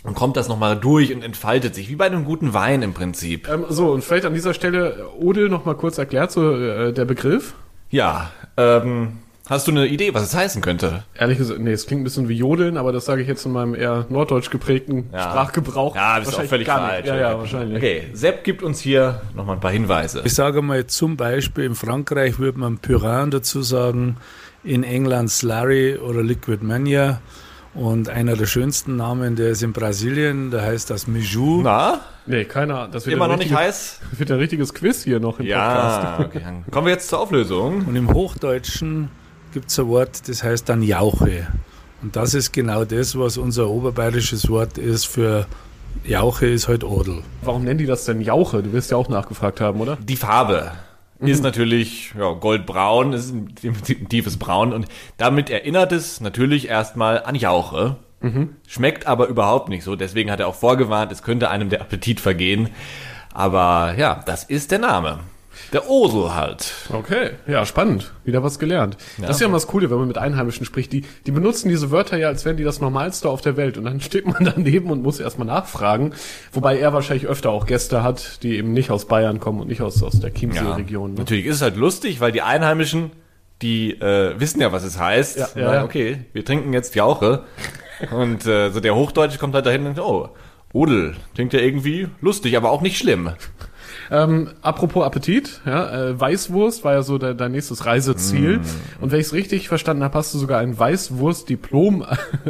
und 0.03 0.15
kommt 0.15 0.37
das 0.37 0.47
nochmal 0.47 0.77
durch 0.77 1.13
und 1.13 1.23
entfaltet 1.23 1.75
sich, 1.75 1.89
wie 1.89 1.95
bei 1.95 2.05
einem 2.05 2.25
guten 2.25 2.53
Wein 2.53 2.81
im 2.81 2.93
Prinzip. 2.93 3.47
Ähm, 3.49 3.65
so, 3.69 3.91
und 3.91 4.03
vielleicht 4.03 4.25
an 4.25 4.33
dieser 4.33 4.53
Stelle 4.53 5.09
Odel 5.19 5.49
nochmal 5.49 5.75
kurz 5.75 5.97
erklärt, 5.97 6.31
so 6.31 6.53
äh, 6.55 6.93
der 6.93 7.05
Begriff. 7.05 7.53
Ja, 7.89 8.31
ähm, 8.57 9.19
hast 9.47 9.67
du 9.67 9.71
eine 9.71 9.85
Idee, 9.85 10.13
was 10.13 10.23
es 10.23 10.35
heißen 10.35 10.61
könnte? 10.61 11.03
Ehrlich 11.13 11.37
gesagt, 11.37 11.59
nee, 11.59 11.71
es 11.71 11.85
klingt 11.85 12.01
ein 12.01 12.03
bisschen 12.03 12.29
wie 12.29 12.35
Jodeln, 12.35 12.77
aber 12.77 12.91
das 12.91 13.05
sage 13.05 13.21
ich 13.21 13.27
jetzt 13.27 13.45
in 13.45 13.51
meinem 13.51 13.75
eher 13.75 14.05
norddeutsch 14.09 14.49
geprägten 14.49 15.09
ja. 15.11 15.23
Sprachgebrauch. 15.23 15.95
Ja, 15.95 16.19
bist 16.19 16.39
auch 16.39 16.43
völlig 16.43 16.67
falsch. 16.67 17.05
Ja, 17.05 17.17
ja, 17.17 17.37
wahrscheinlich. 17.37 17.77
Okay, 17.77 18.03
Sepp 18.13 18.43
gibt 18.43 18.63
uns 18.63 18.79
hier 18.79 19.21
nochmal 19.35 19.57
ein 19.57 19.61
paar 19.61 19.71
Hinweise. 19.71 20.21
Ich 20.23 20.33
sage 20.33 20.61
mal 20.61 20.87
zum 20.87 21.17
Beispiel, 21.17 21.65
in 21.65 21.75
Frankreich 21.75 22.39
würde 22.39 22.57
man 22.57 22.79
Pyrin 22.79 23.29
dazu 23.29 23.61
sagen, 23.61 24.17
in 24.63 24.83
England 24.83 25.29
Slurry 25.29 25.97
oder 25.97 26.23
Liquid 26.23 26.63
Mania 26.63 27.19
und 27.73 28.09
einer 28.09 28.35
der 28.35 28.45
schönsten 28.45 28.97
Namen, 28.97 29.35
der 29.35 29.49
ist 29.49 29.63
in 29.63 29.71
Brasilien, 29.71 30.51
der 30.51 30.63
heißt 30.63 30.89
das 30.89 31.07
Mijou. 31.07 31.61
Na? 31.61 32.01
Nee, 32.25 32.45
keiner. 32.45 32.87
Das 32.89 33.05
wird 33.05 33.15
Immer 33.15 33.27
noch 33.27 33.37
nicht 33.37 33.53
heiß? 33.53 33.99
Das 34.09 34.19
wird 34.19 34.31
ein 34.31 34.37
richtiges 34.37 34.73
Quiz 34.73 35.03
hier 35.03 35.19
noch 35.19 35.39
im 35.39 35.45
ja, 35.45 36.15
Podcast. 36.17 36.35
Okay. 36.41 36.41
Kommen 36.69 36.87
wir 36.87 36.93
jetzt 36.93 37.07
zur 37.07 37.19
Auflösung. 37.19 37.85
Und 37.85 37.95
im 37.95 38.13
Hochdeutschen 38.13 39.09
gibt 39.53 39.69
es 39.69 39.79
ein 39.79 39.87
Wort, 39.87 40.27
das 40.27 40.43
heißt 40.43 40.67
dann 40.67 40.83
Jauche. 40.83 41.47
Und 42.01 42.15
das 42.15 42.33
ist 42.33 42.51
genau 42.51 42.83
das, 42.83 43.17
was 43.17 43.37
unser 43.37 43.69
oberbayerisches 43.69 44.49
Wort 44.49 44.77
ist 44.77 45.05
für 45.05 45.45
Jauche 46.03 46.47
ist 46.47 46.67
halt 46.67 46.83
Odel. 46.83 47.21
Warum 47.43 47.63
nennen 47.63 47.77
die 47.77 47.85
das 47.85 48.05
denn 48.05 48.21
Jauche? 48.21 48.63
Du 48.63 48.73
wirst 48.73 48.91
ja 48.91 48.97
auch 48.97 49.09
nachgefragt 49.09 49.61
haben, 49.61 49.79
oder? 49.81 49.97
Die 50.01 50.15
Farbe. 50.15 50.71
Ist 51.29 51.43
natürlich 51.43 52.13
ja, 52.17 52.31
goldbraun, 52.33 53.13
ist 53.13 53.31
ein, 53.31 53.53
ein 53.63 54.09
tiefes 54.09 54.37
Braun 54.37 54.73
und 54.73 54.87
damit 55.17 55.49
erinnert 55.49 55.91
es 55.91 56.21
natürlich 56.21 56.67
erstmal 56.67 57.23
an 57.23 57.35
Jauche. 57.35 57.97
Mhm. 58.21 58.55
Schmeckt 58.67 59.07
aber 59.07 59.27
überhaupt 59.27 59.69
nicht 59.69 59.83
so, 59.83 59.95
deswegen 59.95 60.31
hat 60.31 60.39
er 60.39 60.47
auch 60.47 60.55
vorgewarnt, 60.55 61.11
es 61.11 61.23
könnte 61.23 61.49
einem 61.49 61.69
der 61.69 61.81
Appetit 61.81 62.19
vergehen. 62.19 62.69
Aber 63.33 63.95
ja, 63.97 64.21
das 64.25 64.43
ist 64.43 64.71
der 64.71 64.79
Name. 64.79 65.19
Der 65.73 65.89
Osel 65.89 66.35
halt. 66.35 66.73
Okay, 66.91 67.31
ja, 67.47 67.65
spannend. 67.65 68.11
Wieder 68.25 68.43
was 68.43 68.59
gelernt. 68.59 68.97
Ja. 69.17 69.27
Das 69.27 69.37
ist 69.37 69.41
ja 69.41 69.47
immer 69.47 69.55
das 69.55 69.67
Coole, 69.67 69.89
wenn 69.89 69.99
man 69.99 70.07
mit 70.07 70.17
Einheimischen 70.17 70.65
spricht. 70.65 70.91
Die, 70.91 71.05
die 71.25 71.31
benutzen 71.31 71.69
diese 71.69 71.91
Wörter 71.91 72.17
ja, 72.17 72.27
als 72.27 72.43
wären 72.43 72.57
die 72.57 72.65
das 72.65 72.81
Normalste 72.81 73.29
auf 73.29 73.39
der 73.41 73.55
Welt. 73.55 73.77
Und 73.77 73.85
dann 73.85 74.01
steht 74.01 74.25
man 74.25 74.43
daneben 74.43 74.89
und 74.89 75.01
muss 75.01 75.19
erstmal 75.19 75.47
nachfragen. 75.47 76.13
Wobei 76.51 76.77
er 76.77 76.91
wahrscheinlich 76.93 77.27
öfter 77.27 77.51
auch 77.51 77.65
Gäste 77.65 78.03
hat, 78.03 78.43
die 78.43 78.57
eben 78.57 78.73
nicht 78.73 78.91
aus 78.91 79.05
Bayern 79.05 79.39
kommen 79.39 79.61
und 79.61 79.67
nicht 79.67 79.81
aus, 79.81 80.03
aus 80.03 80.19
der 80.19 80.33
Chiemsee-Region. 80.33 81.11
Ja. 81.11 81.13
Ne? 81.13 81.19
Natürlich 81.19 81.45
ist 81.45 81.57
es 81.57 81.61
halt 81.61 81.77
lustig, 81.77 82.19
weil 82.19 82.33
die 82.33 82.41
Einheimischen, 82.41 83.11
die 83.61 83.91
äh, 83.91 84.37
wissen 84.39 84.59
ja, 84.59 84.73
was 84.73 84.83
es 84.83 84.99
heißt. 84.99 85.37
Ja, 85.37 85.49
ja, 85.55 85.73
ja. 85.75 85.83
Okay, 85.85 86.25
wir 86.33 86.43
trinken 86.43 86.73
jetzt 86.73 86.95
Jauche. 86.95 87.43
und 88.11 88.45
äh, 88.45 88.71
so 88.71 88.81
der 88.81 88.95
Hochdeutsche 88.95 89.37
kommt 89.37 89.55
halt 89.55 89.65
dahin 89.65 89.85
und 89.85 89.99
oh, 89.99 90.29
Odel, 90.73 91.15
klingt 91.35 91.53
ja 91.53 91.59
irgendwie 91.59 92.07
lustig, 92.21 92.57
aber 92.57 92.71
auch 92.71 92.81
nicht 92.81 92.97
schlimm. 92.97 93.29
Ähm, 94.11 94.49
apropos 94.61 95.05
Appetit, 95.05 95.61
ja, 95.65 96.09
äh, 96.09 96.19
Weißwurst 96.19 96.83
war 96.83 96.93
ja 96.93 97.01
so 97.01 97.17
de 97.17 97.33
dein 97.33 97.53
nächstes 97.53 97.85
Reiseziel. 97.85 98.57
Mm. 98.57 98.63
Und 98.99 99.11
wenn 99.11 99.21
ich 99.21 99.27
es 99.27 99.33
richtig 99.33 99.69
verstanden 99.69 100.03
habe, 100.03 100.17
hast 100.17 100.33
du 100.33 100.37
sogar 100.37 100.59
ein 100.59 100.77
Weißwurst-Diplom 100.77 102.05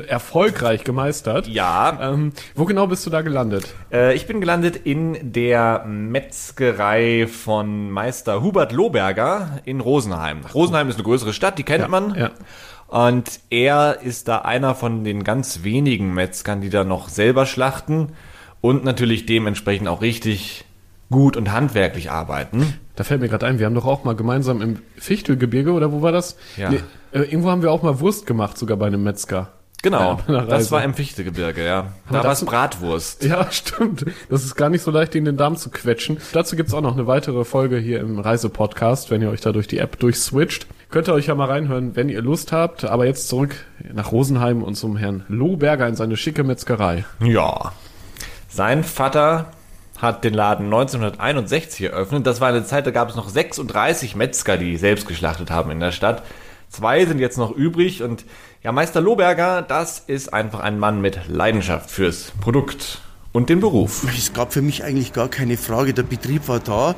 erfolgreich 0.08 0.84
gemeistert. 0.84 1.48
Ja. 1.48 2.00
Ähm, 2.02 2.34
wo 2.56 2.66
genau 2.66 2.88
bist 2.88 3.06
du 3.06 3.12
da 3.12 3.22
gelandet? 3.22 3.76
Äh, 3.92 4.16
ich 4.16 4.26
bin 4.26 4.42
gelandet 4.42 4.76
in 4.76 5.20
der 5.22 5.86
Metzgerei 5.86 7.28
von 7.28 7.92
Meister 7.92 8.42
Hubert 8.42 8.72
Lohberger 8.72 9.60
in 9.64 9.82
Rosenheim. 9.82 10.40
Rosenheim 10.52 10.90
ist 10.90 10.96
eine 10.96 11.04
größere 11.04 11.32
Stadt, 11.32 11.60
die 11.60 11.64
kennt 11.64 11.84
ja, 11.84 11.88
man. 11.88 12.16
Ja. 12.16 12.32
Und 12.88 13.40
er 13.52 14.00
ist 14.02 14.28
da 14.28 14.40
einer 14.40 14.74
von 14.74 15.04
den 15.04 15.24
ganz 15.24 15.64
wenigen 15.64 16.16
Metzgern, 16.16 16.60
die 16.60 16.72
da 16.72 16.84
noch 16.84 17.08
selber 17.08 17.46
schlachten 17.46 18.14
und 18.62 18.84
natürlich 18.84 19.28
dementsprechend 19.28 19.88
auch 19.88 20.02
richtig 20.02 20.66
gut 21.12 21.38
und 21.38 21.52
handwerklich 21.52 22.10
arbeiten. 22.10 22.80
Da 22.96 23.04
fällt 23.04 23.22
mir 23.22 23.30
gerade 23.30 23.46
ein, 23.46 23.60
wir 23.60 23.68
haben 23.68 23.76
doch 23.76 23.86
auch 23.86 24.04
mal 24.04 24.16
gemeinsam 24.16 24.62
im 24.62 24.80
Fichtelgebirge, 24.98 25.72
oder 25.72 25.92
wo 25.92 26.02
war 26.02 26.12
das? 26.12 26.38
Ja. 26.58 26.72
Nee, 26.72 26.80
äh, 27.12 27.20
irgendwo 27.20 27.52
haben 27.52 27.62
wir 27.62 27.72
auch 27.72 27.84
mal 27.84 28.00
Wurst 28.00 28.26
gemacht, 28.26 28.58
sogar 28.58 28.78
bei 28.78 28.88
einem 28.88 29.04
Metzger. 29.04 29.50
Genau, 29.84 30.20
das 30.28 30.72
war 30.72 30.84
im 30.84 30.94
Fichtelgebirge, 30.94 31.66
ja. 31.66 31.88
Da 32.12 32.24
war 32.24 32.34
es 32.34 32.46
Bratwurst. 32.46 33.24
Ja, 33.24 33.48
stimmt. 33.52 34.06
Das 34.30 34.44
ist 34.44 34.56
gar 34.56 34.70
nicht 34.70 34.84
so 34.84 34.92
leicht, 34.92 35.16
in 35.16 35.26
den 35.26 35.38
Darm 35.38 35.56
zu 35.56 35.72
quetschen. 35.72 36.18
Dazu 36.34 36.56
gibt's 36.56 36.74
auch 36.74 36.82
noch 36.82 36.94
eine 36.94 37.08
weitere 37.08 37.44
Folge 37.46 37.78
hier 37.78 38.00
im 38.00 38.20
Reisepodcast, 38.20 39.10
wenn 39.10 39.24
ihr 39.24 39.32
euch 39.32 39.42
da 39.42 39.52
durch 39.52 39.68
die 39.68 39.80
App 39.80 39.98
durchswitcht. 39.98 40.68
Könnt 40.92 41.08
ihr 41.08 41.14
euch 41.14 41.28
ja 41.28 41.36
mal 41.36 41.46
reinhören, 41.48 41.96
wenn 41.96 42.10
ihr 42.10 42.22
Lust 42.22 42.52
habt. 42.52 42.86
Aber 42.86 43.08
jetzt 43.08 43.28
zurück 43.28 43.56
nach 43.92 44.12
Rosenheim 44.12 44.62
und 44.62 44.76
zum 44.76 44.98
Herrn 44.98 45.24
Lohberger 45.30 45.88
in 45.88 45.96
seine 45.96 46.16
schicke 46.16 46.44
Metzgerei. 46.44 47.06
Ja. 47.20 47.72
Sein 48.50 48.84
Vater 48.84 49.52
hat 50.02 50.24
den 50.24 50.34
Laden 50.34 50.66
1961 50.66 51.86
eröffnet. 51.86 52.26
Das 52.26 52.42
war 52.42 52.50
eine 52.50 52.66
Zeit, 52.66 52.88
da 52.88 52.92
gab 52.92 53.10
es 53.10 53.16
noch 53.16 53.30
36 53.30 54.16
Metzger, 54.16 54.58
die 54.58 54.78
selbst 54.78 55.08
geschlachtet 55.08 55.52
haben 55.52 55.72
in 55.72 55.80
der 55.80 55.92
Stadt. 55.92 56.24
Zwei 56.70 57.06
sind 57.06 57.20
jetzt 57.20 57.38
noch 57.38 57.52
übrig 57.52 58.02
und 58.02 58.26
ja, 58.64 58.72
Meister 58.72 59.02
Lohberger, 59.02 59.62
das 59.62 60.00
ist 60.00 60.34
einfach 60.34 60.62
ein 60.62 60.80
Mann 60.80 61.02
mit 61.02 61.28
Leidenschaft 61.28 61.92
fürs 61.92 62.32
Produkt. 62.42 63.02
und 63.34 63.50
den 63.50 63.60
Beruf. 63.60 64.06
Es 64.18 64.34
gab 64.34 64.54
für 64.54 64.62
mich 64.62 64.84
eigentlich 64.84 65.14
gar 65.14 65.30
keine 65.30 65.58
Frage. 65.58 65.94
Der 65.94 66.04
Betrieb 66.04 66.48
war 66.48 66.60
da 66.60 66.96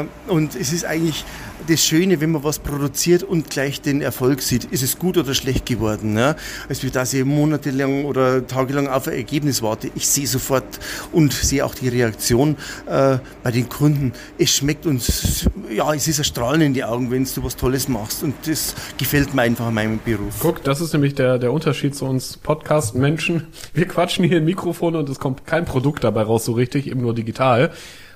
äh, 0.00 0.04
und 0.30 0.54
es 0.54 0.72
ist 0.72 0.84
eigentlich 0.84 1.24
das 1.68 1.84
Schöne, 1.84 2.20
wenn 2.20 2.32
man 2.32 2.44
was 2.44 2.58
produziert 2.58 3.22
und 3.22 3.50
gleich 3.50 3.80
den 3.80 4.00
Erfolg 4.00 4.40
sieht. 4.40 4.64
Ist 4.64 4.82
es 4.82 4.98
gut 4.98 5.18
oder 5.18 5.34
schlecht 5.34 5.66
geworden? 5.66 6.16
Ja? 6.16 6.34
Als 6.68 6.80
dass 6.80 7.12
ich 7.12 7.24
monatelang 7.24 8.04
oder 8.04 8.46
tagelang 8.46 8.88
auf 8.88 9.06
ein 9.06 9.14
Ergebnis 9.14 9.62
warte, 9.62 9.90
ich 9.94 10.08
sehe 10.08 10.26
sofort 10.26 10.64
und 11.12 11.32
sehe 11.32 11.64
auch 11.64 11.74
die 11.74 11.88
Reaktion 11.88 12.56
äh, 12.86 13.18
bei 13.42 13.50
den 13.50 13.68
Kunden. 13.68 14.12
Es 14.38 14.50
schmeckt 14.50 14.86
uns, 14.86 15.48
ja, 15.70 15.92
es 15.92 16.08
ist 16.08 16.18
ein 16.18 16.24
Strahlen 16.24 16.60
in 16.62 16.74
die 16.74 16.84
Augen, 16.84 17.10
wenn 17.10 17.24
du 17.24 17.44
was 17.44 17.56
Tolles 17.56 17.88
machst 17.88 18.22
und 18.22 18.34
das 18.46 18.74
gefällt 18.96 19.34
mir 19.34 19.42
einfach 19.42 19.66
an 19.66 19.74
meinem 19.74 20.00
Beruf. 20.02 20.36
Guck, 20.40 20.64
das 20.64 20.80
ist 20.80 20.92
nämlich 20.94 21.14
der, 21.14 21.38
der 21.38 21.52
Unterschied 21.52 21.94
zu 21.94 22.06
uns 22.06 22.38
Podcast-Menschen. 22.38 23.48
Wir 23.74 23.86
quatschen 23.86 24.24
hier 24.24 24.38
in 24.38 24.44
Mikrofone 24.44 24.98
und 24.98 25.08
es 25.08 25.18
kommt 25.18 25.46
kein 25.46 25.66
Produkt 25.66 26.04
dabei 26.04 26.22
raus 26.22 26.46
so 26.46 26.52
richtig, 26.52 26.86
eben 26.86 27.02
nur 27.02 27.14
digital. 27.14 27.72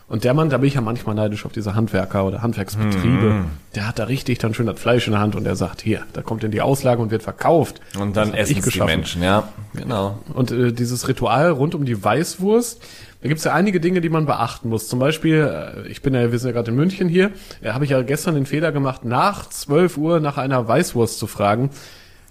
Und 0.09 0.25
der 0.25 0.35
Mann, 0.35 0.50
da 0.50 0.59
bin 0.59 0.68
ich 0.68 0.75
ja 0.75 0.80
manchmal 0.82 1.14
neidisch 1.14 1.47
auf 1.47 1.52
diese 1.52 1.75
Handwerker 1.75 2.26
oder 2.26 2.42
Handwerksbetriebe. 2.42 3.30
Mhm. 3.30 3.44
Der 3.75 3.88
hat 3.88 3.99
da 3.99 4.04
richtig 4.04 4.38
dann 4.38 4.52
schön 4.52 4.66
das 4.66 4.78
Fleisch 4.78 5.06
in 5.06 5.12
der 5.12 5.21
Hand 5.23 5.37
und 5.37 5.47
er 5.47 5.56
sagt, 5.56 5.80
hier, 5.80 6.02
da 6.12 6.21
kommt 6.21 6.44
in 6.44 6.50
die 6.50 6.61
Auslage 6.61 7.00
und 7.00 7.11
wird 7.11 7.23
verkauft. 7.23 7.80
Und 7.99 8.16
dann 8.16 8.35
essen 8.35 8.61
die. 8.62 8.80
Menschen, 8.82 9.23
ja. 9.23 9.49
Genau. 9.75 10.18
Und 10.35 10.50
äh, 10.50 10.73
dieses 10.73 11.09
Ritual 11.09 11.50
rund 11.50 11.75
um 11.75 11.87
die 11.87 12.02
Weißwurst, 12.04 12.82
da 13.23 13.28
gibt's 13.28 13.44
ja 13.44 13.54
einige 13.54 13.80
Dinge, 13.80 14.00
die 14.02 14.09
man 14.11 14.26
beachten 14.26 14.68
muss. 14.68 14.88
Zum 14.88 14.99
Beispiel, 14.99 15.82
äh, 15.87 15.88
ich 15.88 16.02
bin 16.02 16.12
ja, 16.12 16.30
wir 16.30 16.38
sind 16.38 16.49
ja 16.49 16.52
gerade 16.52 16.73
in 16.73 16.76
München 16.76 17.09
hier, 17.09 17.30
da 17.62 17.73
habe 17.73 17.85
ich 17.85 17.90
ja 17.92 18.02
gestern 18.02 18.35
den 18.35 18.44
Fehler 18.47 18.71
gemacht, 18.73 19.04
nach 19.06 19.49
12 19.49 19.97
Uhr 19.97 20.21
nach 20.21 20.37
einer 20.37 20.66
Weißwurst 20.68 21.18
zu 21.18 21.26
fragen. 21.26 21.71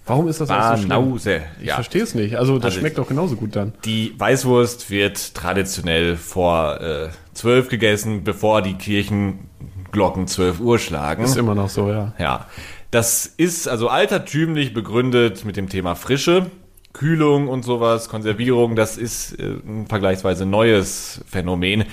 Warum 0.06 0.28
ist 0.28 0.42
das 0.42 0.50
so 0.50 0.54
schlimm? 0.84 1.16
Ich 1.62 1.68
Ja. 1.68 1.76
verstehe 1.76 2.04
es 2.04 2.16
nicht. 2.16 2.36
Also 2.38 2.58
das 2.58 2.66
Also 2.66 2.80
schmeckt 2.80 2.98
doch 2.98 3.08
genauso 3.08 3.36
gut 3.36 3.56
dann. 3.56 3.74
Die 3.86 4.14
Weißwurst 4.18 4.90
wird 4.90 5.36
traditionell 5.36 6.18
vor 6.18 6.82
äh, 6.82 7.10
zwölf 7.34 7.70
gegessen, 7.70 8.24
bevor 8.24 8.62
die 8.62 8.74
Kirchenglocken 8.74 10.28
12 10.28 10.60
Uhr 10.60 10.80
schlagen. 10.80 11.24
Ist 11.24 11.38
immer 11.38 11.56
noch 11.56 11.70
so, 11.70 11.90
ja. 11.90 12.14
Ja, 12.18 12.48
das 12.92 13.26
ist 13.26 13.68
also 13.68 13.88
altertümlich 13.88 14.74
begründet 14.74 15.46
mit 15.46 15.58
dem 15.58 15.70
Thema 15.70 15.96
Frische, 15.96 16.52
Kühlung 16.94 17.48
und 17.48 17.64
sowas, 17.64 18.10
Konservierung. 18.10 18.76
Das 18.76 18.98
ist 18.98 19.40
äh, 19.40 19.56
ein 19.66 19.88
vergleichsweise 19.88 20.46
neues 20.46 21.22
Phänomen. 21.26 21.86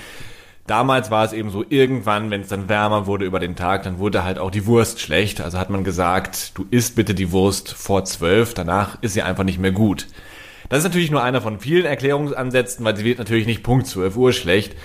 Damals 0.67 1.09
war 1.09 1.25
es 1.25 1.33
eben 1.33 1.49
so, 1.49 1.65
irgendwann, 1.67 2.29
wenn 2.29 2.41
es 2.41 2.49
dann 2.49 2.69
wärmer 2.69 3.07
wurde 3.07 3.25
über 3.25 3.39
den 3.39 3.55
Tag, 3.55 3.81
dann 3.83 3.97
wurde 3.97 4.23
halt 4.23 4.37
auch 4.37 4.51
die 4.51 4.67
Wurst 4.67 4.99
schlecht. 4.99 5.41
Also 5.41 5.57
hat 5.57 5.71
man 5.71 5.83
gesagt, 5.83 6.51
du 6.55 6.67
isst 6.69 6.95
bitte 6.95 7.15
die 7.15 7.31
Wurst 7.31 7.71
vor 7.71 8.05
zwölf, 8.05 8.53
danach 8.53 9.01
ist 9.01 9.13
sie 9.13 9.23
einfach 9.23 9.43
nicht 9.43 9.57
mehr 9.57 9.71
gut. 9.71 10.05
Das 10.69 10.79
ist 10.79 10.83
natürlich 10.83 11.09
nur 11.09 11.23
einer 11.23 11.41
von 11.41 11.59
vielen 11.59 11.85
Erklärungsansätzen, 11.85 12.85
weil 12.85 12.95
sie 12.95 13.03
wird 13.03 13.17
natürlich 13.17 13.47
nicht 13.47 13.63
Punkt 13.63 13.87
12 13.87 14.15
Uhr 14.15 14.31
schlecht. 14.31 14.75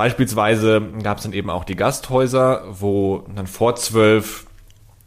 Beispielsweise 0.00 0.80
gab 1.02 1.18
es 1.18 1.24
dann 1.24 1.34
eben 1.34 1.50
auch 1.50 1.64
die 1.64 1.76
Gasthäuser, 1.76 2.64
wo 2.70 3.22
dann 3.36 3.46
vor 3.46 3.76
zwölf 3.76 4.46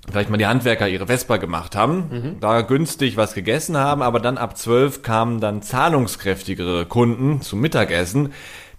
vielleicht 0.08 0.30
mal 0.30 0.38
die 0.38 0.46
Handwerker 0.46 0.88
ihre 0.88 1.08
Vesper 1.08 1.40
gemacht 1.40 1.76
haben, 1.76 2.38
da 2.40 2.62
günstig 2.62 3.18
was 3.18 3.34
gegessen 3.34 3.76
haben, 3.76 4.04
aber 4.04 4.20
dann 4.20 4.38
ab 4.38 4.56
zwölf 4.56 5.02
kamen 5.02 5.40
dann 5.40 5.64
zahlungskräftigere 5.64 6.86
Kunden 6.86 7.42
zum 7.42 7.60
Mittagessen. 7.60 8.34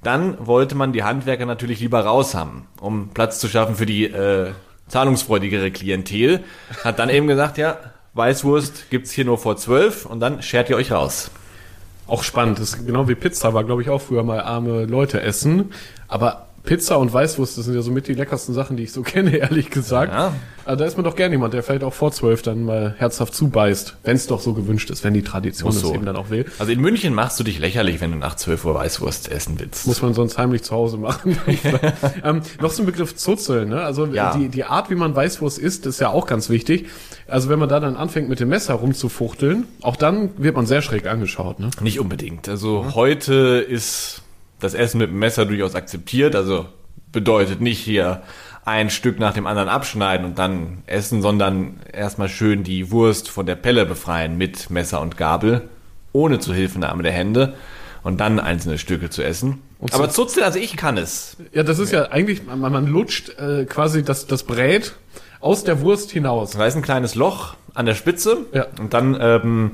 Dann 0.04 0.36
wollte 0.46 0.76
man 0.76 0.92
die 0.92 1.02
Handwerker 1.02 1.46
natürlich 1.46 1.80
lieber 1.80 2.04
raus 2.04 2.36
haben, 2.36 2.68
um 2.80 3.08
Platz 3.08 3.40
zu 3.40 3.48
schaffen 3.48 3.74
für 3.74 3.86
die 3.86 4.04
äh, 4.04 4.52
zahlungsfreudigere 4.86 5.72
Klientel. 5.72 6.44
Hat 6.84 7.00
dann 7.00 7.08
eben 7.08 7.26
gesagt, 7.26 7.58
ja, 7.58 7.76
Weißwurst 8.12 8.88
gibt's 8.88 9.10
hier 9.10 9.24
nur 9.24 9.38
vor 9.38 9.56
zwölf 9.56 10.06
und 10.06 10.20
dann 10.20 10.42
schert 10.42 10.70
ihr 10.70 10.76
euch 10.76 10.92
raus. 10.92 11.32
Auch 12.06 12.22
spannend. 12.22 12.58
Das 12.58 12.74
ist 12.74 12.86
genau 12.86 13.08
wie 13.08 13.14
Pizza 13.14 13.54
war, 13.54 13.64
glaube 13.64 13.82
ich, 13.82 13.88
auch 13.88 14.00
früher 14.00 14.22
mal 14.22 14.40
arme 14.40 14.84
Leute 14.84 15.22
essen. 15.22 15.72
Aber 16.06 16.43
Pizza 16.64 16.98
und 16.98 17.12
Weißwurst, 17.12 17.58
das 17.58 17.66
sind 17.66 17.74
ja 17.74 17.82
so 17.82 17.90
mit 17.92 18.08
die 18.08 18.14
leckersten 18.14 18.54
Sachen, 18.54 18.76
die 18.76 18.84
ich 18.84 18.92
so 18.92 19.02
kenne, 19.02 19.36
ehrlich 19.36 19.70
gesagt. 19.70 20.12
Ja. 20.12 20.32
Aber 20.64 20.76
da 20.76 20.86
ist 20.86 20.96
man 20.96 21.04
doch 21.04 21.14
gern 21.14 21.30
jemand, 21.30 21.52
der 21.52 21.62
vielleicht 21.62 21.84
auch 21.84 21.92
vor 21.92 22.10
zwölf 22.10 22.40
dann 22.40 22.64
mal 22.64 22.94
herzhaft 22.96 23.34
zubeißt, 23.34 23.98
wenn 24.02 24.16
es 24.16 24.26
doch 24.26 24.40
so 24.40 24.54
gewünscht 24.54 24.88
ist, 24.88 25.04
wenn 25.04 25.12
die 25.12 25.20
Tradition 25.22 25.68
es 25.70 25.80
so. 25.80 25.92
eben 25.94 26.06
dann 26.06 26.16
auch 26.16 26.30
will. 26.30 26.46
Also 26.58 26.72
in 26.72 26.80
München 26.80 27.12
machst 27.12 27.38
du 27.38 27.44
dich 27.44 27.58
lächerlich, 27.58 28.00
wenn 28.00 28.12
du 28.12 28.16
nach 28.16 28.34
12 28.36 28.64
Uhr 28.64 28.74
Weißwurst 28.74 29.30
essen 29.30 29.60
willst. 29.60 29.86
Muss 29.86 30.00
man 30.00 30.14
sonst 30.14 30.38
heimlich 30.38 30.62
zu 30.62 30.74
Hause 30.74 30.96
machen. 30.96 31.36
ähm, 32.24 32.40
noch 32.62 32.70
so 32.70 32.82
ein 32.82 32.86
Begriff 32.86 33.14
Zuzeln, 33.14 33.68
ne? 33.68 33.82
Also 33.82 34.06
Ja. 34.06 34.34
die, 34.34 34.48
die 34.48 34.64
Art, 34.64 34.88
wie 34.88 34.94
man 34.94 35.14
Weißwurst 35.14 35.58
isst, 35.58 35.84
ist 35.84 36.00
ja 36.00 36.08
auch 36.08 36.26
ganz 36.26 36.48
wichtig. 36.48 36.86
Also 37.28 37.50
wenn 37.50 37.58
man 37.58 37.68
da 37.68 37.78
dann 37.78 37.96
anfängt, 37.96 38.30
mit 38.30 38.40
dem 38.40 38.48
Messer 38.48 38.72
rumzufuchteln, 38.74 39.64
auch 39.82 39.96
dann 39.96 40.30
wird 40.38 40.56
man 40.56 40.64
sehr 40.64 40.80
schräg 40.80 41.06
angeschaut, 41.06 41.60
ne? 41.60 41.68
Nicht 41.82 42.00
unbedingt. 42.00 42.48
Also 42.48 42.94
heute 42.94 43.34
ist 43.68 44.22
das 44.60 44.74
Essen 44.74 44.98
mit 44.98 45.10
dem 45.10 45.18
Messer 45.18 45.46
durchaus 45.46 45.74
akzeptiert. 45.74 46.34
Also 46.36 46.66
bedeutet 47.12 47.60
nicht 47.60 47.78
hier 47.78 48.22
ein 48.64 48.88
Stück 48.90 49.18
nach 49.18 49.34
dem 49.34 49.46
anderen 49.46 49.68
abschneiden 49.68 50.24
und 50.26 50.38
dann 50.38 50.82
essen, 50.86 51.20
sondern 51.22 51.80
erstmal 51.92 52.28
schön 52.28 52.64
die 52.64 52.90
Wurst 52.90 53.28
von 53.28 53.44
der 53.46 53.56
Pelle 53.56 53.84
befreien 53.84 54.38
mit 54.38 54.70
Messer 54.70 55.00
und 55.02 55.16
Gabel, 55.16 55.68
ohne 56.12 56.38
Zuhilfenahme 56.38 57.02
der 57.02 57.12
Hände 57.12 57.54
und 58.02 58.20
dann 58.20 58.40
einzelne 58.40 58.78
Stücke 58.78 59.10
zu 59.10 59.22
essen. 59.22 59.60
Aber 59.92 60.08
Zuzeln, 60.08 60.44
also 60.44 60.58
ich 60.58 60.76
kann 60.78 60.96
es. 60.96 61.36
Ja, 61.52 61.62
das 61.62 61.78
ist 61.78 61.92
ja 61.92 62.10
eigentlich, 62.10 62.46
man, 62.46 62.58
man 62.60 62.86
lutscht 62.86 63.38
äh, 63.38 63.66
quasi 63.66 64.02
das, 64.02 64.26
das 64.26 64.44
Brät 64.44 64.94
aus 65.40 65.64
der 65.64 65.82
Wurst 65.82 66.10
hinaus. 66.10 66.52
Da 66.52 66.64
ist 66.64 66.74
ein 66.74 66.80
kleines 66.82 67.14
Loch 67.16 67.54
an 67.74 67.84
der 67.84 67.94
Spitze 67.94 68.38
Ja. 68.52 68.66
und 68.80 68.94
dann 68.94 69.14
ähm, 69.20 69.72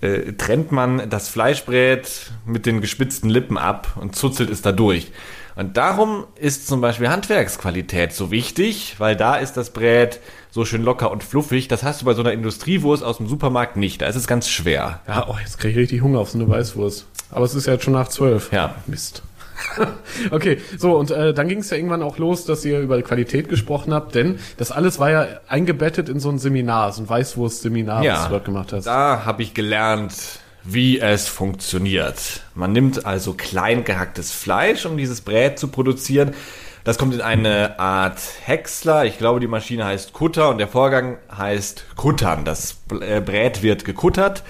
äh, 0.00 0.32
trennt 0.32 0.72
man 0.72 1.08
das 1.08 1.28
Fleischbrät 1.28 2.30
mit 2.44 2.66
den 2.66 2.80
gespitzten 2.80 3.30
Lippen 3.30 3.58
ab 3.58 3.96
und 4.00 4.16
zuzelt 4.16 4.50
es 4.50 4.62
da 4.62 4.72
durch. 4.72 5.12
Und 5.56 5.78
darum 5.78 6.24
ist 6.34 6.66
zum 6.66 6.82
Beispiel 6.82 7.08
Handwerksqualität 7.08 8.12
so 8.12 8.30
wichtig, 8.30 8.96
weil 8.98 9.16
da 9.16 9.36
ist 9.36 9.56
das 9.56 9.70
Brät 9.70 10.20
so 10.50 10.66
schön 10.66 10.82
locker 10.82 11.10
und 11.10 11.24
fluffig. 11.24 11.66
Das 11.68 11.82
hast 11.82 12.02
du 12.02 12.04
bei 12.04 12.12
so 12.12 12.20
einer 12.20 12.32
Industriewurst 12.32 13.02
aus 13.02 13.16
dem 13.16 13.26
Supermarkt 13.26 13.78
nicht. 13.78 14.02
Da 14.02 14.06
ist 14.06 14.16
es 14.16 14.26
ganz 14.26 14.48
schwer. 14.48 15.00
Ja, 15.08 15.26
oh, 15.28 15.36
jetzt 15.40 15.58
kriege 15.58 15.72
ich 15.72 15.78
richtig 15.78 16.02
Hunger 16.02 16.18
auf 16.18 16.30
so 16.30 16.38
eine 16.38 16.48
Weißwurst. 16.48 17.06
Aber 17.30 17.44
es 17.44 17.54
ist 17.54 17.66
ja 17.66 17.72
jetzt 17.72 17.84
schon 17.84 17.94
nach 17.94 18.08
zwölf. 18.08 18.52
Ja. 18.52 18.74
Mist. 18.86 19.22
okay, 20.30 20.58
so 20.76 20.96
und 20.96 21.10
äh, 21.10 21.34
dann 21.34 21.48
ging 21.48 21.60
es 21.60 21.70
ja 21.70 21.76
irgendwann 21.76 22.02
auch 22.02 22.18
los, 22.18 22.44
dass 22.44 22.64
ihr 22.64 22.80
über 22.80 23.00
Qualität 23.02 23.48
gesprochen 23.48 23.92
habt, 23.92 24.14
denn 24.14 24.38
das 24.56 24.72
alles 24.72 24.98
war 24.98 25.10
ja 25.10 25.26
eingebettet 25.48 26.08
in 26.08 26.20
so 26.20 26.30
ein 26.30 26.38
Seminar, 26.38 26.92
so 26.92 27.02
ein 27.02 27.08
Weißwurst-Seminar, 27.08 28.04
was 28.04 28.24
du 28.24 28.30
dort 28.30 28.44
gemacht 28.44 28.72
hast. 28.72 28.86
Da 28.86 29.24
habe 29.24 29.42
ich 29.42 29.54
gelernt, 29.54 30.40
wie 30.64 30.98
es 30.98 31.28
funktioniert. 31.28 32.42
Man 32.54 32.72
nimmt 32.72 33.06
also 33.06 33.34
klein 33.34 33.84
gehacktes 33.84 34.32
Fleisch, 34.32 34.84
um 34.84 34.96
dieses 34.96 35.20
Brät 35.20 35.58
zu 35.58 35.68
produzieren. 35.68 36.34
Das 36.84 36.98
kommt 36.98 37.14
in 37.14 37.20
eine 37.20 37.80
Art 37.80 38.20
Häcksler. 38.44 39.04
Ich 39.06 39.18
glaube, 39.18 39.40
die 39.40 39.48
Maschine 39.48 39.84
heißt 39.84 40.12
Kutter 40.12 40.50
und 40.50 40.58
der 40.58 40.68
Vorgang 40.68 41.18
heißt 41.36 41.96
Kuttern. 41.96 42.44
Das 42.44 42.78
äh, 43.00 43.20
Brät 43.20 43.62
wird 43.62 43.84
gekuttert 43.84 44.44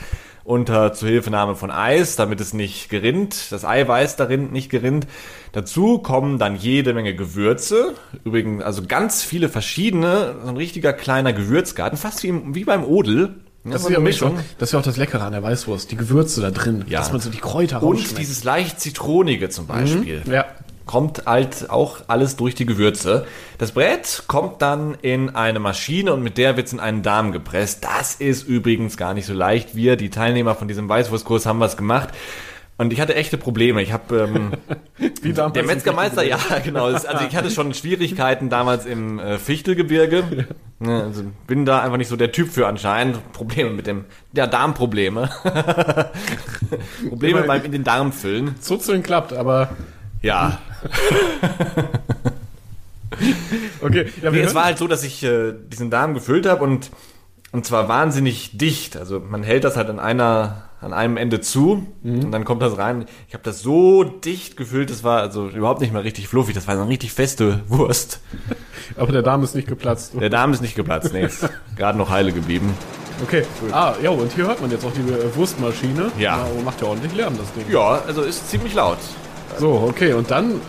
unter 0.47 0.93
Zuhilfenahme 0.93 1.57
von 1.57 1.71
Eis, 1.73 2.15
damit 2.17 2.41
es 2.41 2.53
nicht 2.55 2.89
gerinnt, 2.89 3.51
das 3.51 3.65
Eiweiß 3.65 4.15
darin 4.17 4.53
nicht 4.53 4.71
gerinnt. 4.71 5.07
Dazu 5.53 5.99
kommen 5.99 6.39
dann 6.39 6.55
jede 6.57 6.95
Menge 6.95 7.15
Gewürze, 7.17 7.95
übrigens 8.25 8.63
also 8.63 8.83
ganz 8.87 9.25
viele 9.25 9.49
verschiedene, 9.49 10.37
so 10.43 10.49
ein 10.49 10.57
richtiger 10.57 10.93
kleiner 10.93 11.33
Gewürzgarten, 11.33 11.99
fast 11.99 12.23
wie, 12.23 12.33
wie 12.55 12.65
beim 12.65 12.85
Odel. 12.85 13.35
Das 13.65 13.83
so 13.83 13.89
ist, 13.89 13.93
ja 13.95 13.99
eine 13.99 14.05
Mischung. 14.05 14.39
das 14.59 14.69
ist 14.69 14.73
ja 14.75 14.79
auch 14.79 14.85
das 14.85 14.97
Leckere 14.97 15.25
an 15.25 15.33
der 15.33 15.43
Weißwurst, 15.43 15.91
die 15.91 15.97
Gewürze 15.97 16.41
da 16.41 16.53
drin, 16.53 16.85
Ja. 16.89 17.01
dass 17.01 17.11
man 17.11 17.21
so 17.21 17.31
die 17.31 17.39
Kräuter 17.39 17.83
Und 17.83 18.17
dieses 18.17 18.45
leicht 18.45 18.79
zitronige 18.81 19.49
zum 19.49 19.67
Beispiel. 19.67 20.23
ja. 20.31 20.45
Kommt 20.87 21.27
halt 21.27 21.69
auch 21.69 21.99
alles 22.07 22.37
durch 22.37 22.55
die 22.55 22.65
Gewürze. 22.65 23.27
Das 23.59 23.73
Brett 23.73 24.23
kommt 24.29 24.63
dann 24.63 24.97
in 25.03 25.35
eine 25.35 25.59
Maschine 25.59 26.15
und 26.15 26.23
mit 26.23 26.39
der 26.39 26.57
wird's 26.57 26.73
in 26.73 26.81
einen 26.81 27.03
Darm 27.03 27.33
gepresst. 27.33 27.85
Das 27.85 28.15
ist 28.15 28.45
übrigens 28.45 28.97
gar 28.97 29.13
nicht 29.13 29.27
so 29.27 29.35
leicht. 29.35 29.75
Wir, 29.75 29.97
die 29.97 30.11
Teilnehmer 30.11 30.55
von 30.55 30.69
diesem 30.69 30.89
Weißwurstkurs, 30.89 31.45
haben 31.45 31.61
was 31.61 31.77
gemacht. 31.77 32.11
Und 32.79 32.93
ich 32.93 33.01
hatte 33.01 33.15
echte 33.15 33.39
Probleme. 33.39 33.83
Ich 33.83 33.93
habe 33.93 34.19
ähm, 34.19 34.53
der 35.55 35.65
Metzgermeister, 35.65 36.23
ja, 36.23 36.39
genau. 36.63 36.87
Also 36.87 37.09
ich 37.29 37.35
hatte 37.35 37.51
schon 37.51 37.73
Schwierigkeiten 37.73 38.51
damals 38.51 38.85
im 38.85 39.19
äh, 39.19 39.39
Fichtelgebirge. 39.39 40.47
Ne, 40.79 41.03
Also 41.05 41.23
bin 41.47 41.65
da 41.65 41.81
einfach 41.81 41.97
nicht 41.97 42.09
so 42.09 42.17
der 42.17 42.33
Typ 42.33 42.51
für 42.51 42.67
anscheinend. 42.67 43.33
Probleme 43.33 43.71
mit 43.71 43.87
dem, 43.87 44.05
ja, 44.35 44.47
Darmprobleme. 44.47 45.31
Probleme 47.09 47.45
beim 47.45 47.65
in 47.65 47.73
den 47.73 47.85
Darm 47.85 48.13
füllen. 48.13 48.57
Zuzeln 48.61 49.03
klappt, 49.03 49.33
aber 49.33 49.71
Ja. 50.27 50.59
okay. 53.81 54.07
Ja, 54.21 54.33
Nee, 54.33 54.41
es 54.41 54.55
war 54.55 54.65
halt 54.65 54.79
so, 54.79 54.89
dass 54.89 55.05
ich 55.05 55.23
äh, 55.23 55.55
diesen 55.69 55.91
Darm 55.91 56.15
gefüllt 56.15 56.47
habe 56.47 56.65
und 56.65 56.91
und 57.53 57.65
zwar 57.65 57.89
wahnsinnig 57.89 58.59
dicht. 58.59 58.97
Also 58.97 59.21
man 59.21 59.45
hält 59.45 59.63
das 59.63 59.77
halt 59.77 59.89
an 59.89 60.01
einer 60.01 60.65
an 60.81 60.93
einem 60.93 61.17
Ende 61.17 61.41
zu 61.41 61.87
und 62.03 62.33
dann 62.33 62.45
kommt 62.45 62.61
das 62.61 62.77
rein. 62.77 63.07
Ich 63.29 63.35
habe 63.35 63.45
das 63.45 63.61
so 63.61 64.05
dicht 64.05 64.57
gefüllt, 64.57 64.91
das 64.91 65.05
war 65.05 65.21
also 65.21 65.49
überhaupt 65.49 65.81
nicht 65.81 65.93
mehr 65.93 66.05
richtig 66.05 66.29
fluffig. 66.29 66.55
Das 66.55 66.67
war 66.67 66.75
so 66.75 66.83
eine 66.83 66.91
richtig 66.91 67.13
feste 67.13 67.61
Wurst. 67.69 68.21
aber 68.97 69.13
der 69.13 69.23
Darm 69.23 69.45
ist 69.45 69.55
nicht 69.55 69.69
geplatzt. 69.69 70.13
Der 70.21 70.29
Darm 70.29 70.53
ist 70.53 70.61
nicht 70.61 70.75
geplatzt, 70.75 71.13
nee, 71.13 71.25
ist 71.25 71.49
gerade 71.77 71.97
noch 71.97 72.11
heile 72.11 72.33
geblieben. 72.33 72.75
Okay. 73.23 73.45
Ah, 73.71 73.95
ja, 74.03 74.11
und 74.11 74.31
hier 74.33 74.47
hört 74.47 74.61
man 74.61 74.71
jetzt 74.71 74.85
auch 74.85 74.93
die 74.93 75.01
äh, 75.01 75.35
Wurstmaschine. 75.35 76.11
Ja. 76.19 76.47
Na, 76.55 76.63
macht 76.63 76.83
ja 76.83 76.89
ordentlich 76.89 77.15
Lärm, 77.15 77.39
das 77.39 77.51
Ding. 77.55 77.73
Ja, 77.73 78.03
also 78.07 78.23
ist 78.23 78.51
ziemlich 78.51 78.75
laut. 78.75 78.99
So, 79.59 79.87
okay, 79.89 80.13
und 80.13 80.31
dann 80.31 80.61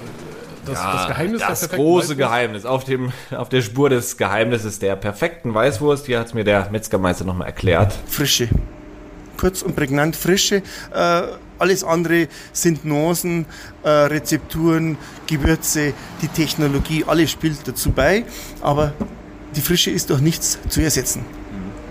das, 0.66 0.82
das 0.82 1.08
Geheimnis 1.08 1.40
der 1.40 1.50
das 1.50 1.60
perfekten 1.60 1.84
große 1.84 2.02
Weißwurst? 2.02 2.18
Geheimnis. 2.18 2.66
Auf, 2.66 2.84
dem, 2.84 3.12
auf 3.36 3.50
der 3.50 3.62
Spur 3.62 3.90
des 3.90 4.18
Geheimnisses 4.18 4.80
der 4.80 4.96
perfekten 4.96 5.54
Weißwurst. 5.54 6.06
Hier 6.06 6.20
hat 6.20 6.28
es 6.28 6.34
mir 6.34 6.44
der 6.44 6.70
Metzgermeister 6.72 7.26
nochmal 7.26 7.48
erklärt. 7.48 7.98
Frische. 8.08 8.50
Kurz 9.38 9.62
und 9.62 9.76
prägnant 9.76 10.16
Frische. 10.16 10.64
Äh, 10.94 11.22
alles 11.60 11.84
andere 11.84 12.28
sind 12.54 12.86
Nuancen, 12.86 13.46
äh, 13.84 13.90
Rezepturen, 13.90 14.98
Gewürze, 15.28 15.94
die 16.22 16.28
Technologie, 16.28 17.04
alles 17.08 17.32
spielt 17.32 17.68
dazu 17.68 17.92
bei. 17.92 18.26
Aber 18.62 18.94
die 19.56 19.62
Frische 19.62 19.92
ist 19.92 20.10
durch 20.10 20.22
nichts 20.22 20.60
zu 20.70 20.82
ersetzen. 20.82 21.26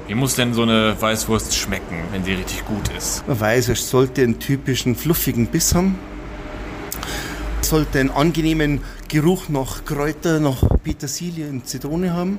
Wie 0.06 0.14
muss 0.14 0.36
denn 0.36 0.54
so 0.54 0.62
eine 0.62 0.94
Weißwurst 1.00 1.56
schmecken, 1.56 1.98
wenn 2.12 2.24
sie 2.24 2.34
richtig 2.34 2.64
gut 2.64 2.88
ist? 2.96 3.26
Man 3.26 3.40
weiß, 3.40 3.70
es 3.70 3.90
sollte 3.90 4.22
einen 4.22 4.38
typischen 4.38 4.94
fluffigen 4.94 5.48
Biss 5.48 5.74
haben. 5.74 5.98
Sollte 7.66 7.98
einen 7.98 8.10
angenehmen 8.10 8.80
Geruch 9.08 9.48
nach 9.48 9.84
Kräuter, 9.84 10.38
nach 10.38 10.62
Petersilie 10.84 11.48
und 11.48 11.66
Zitrone 11.66 12.14
haben. 12.14 12.38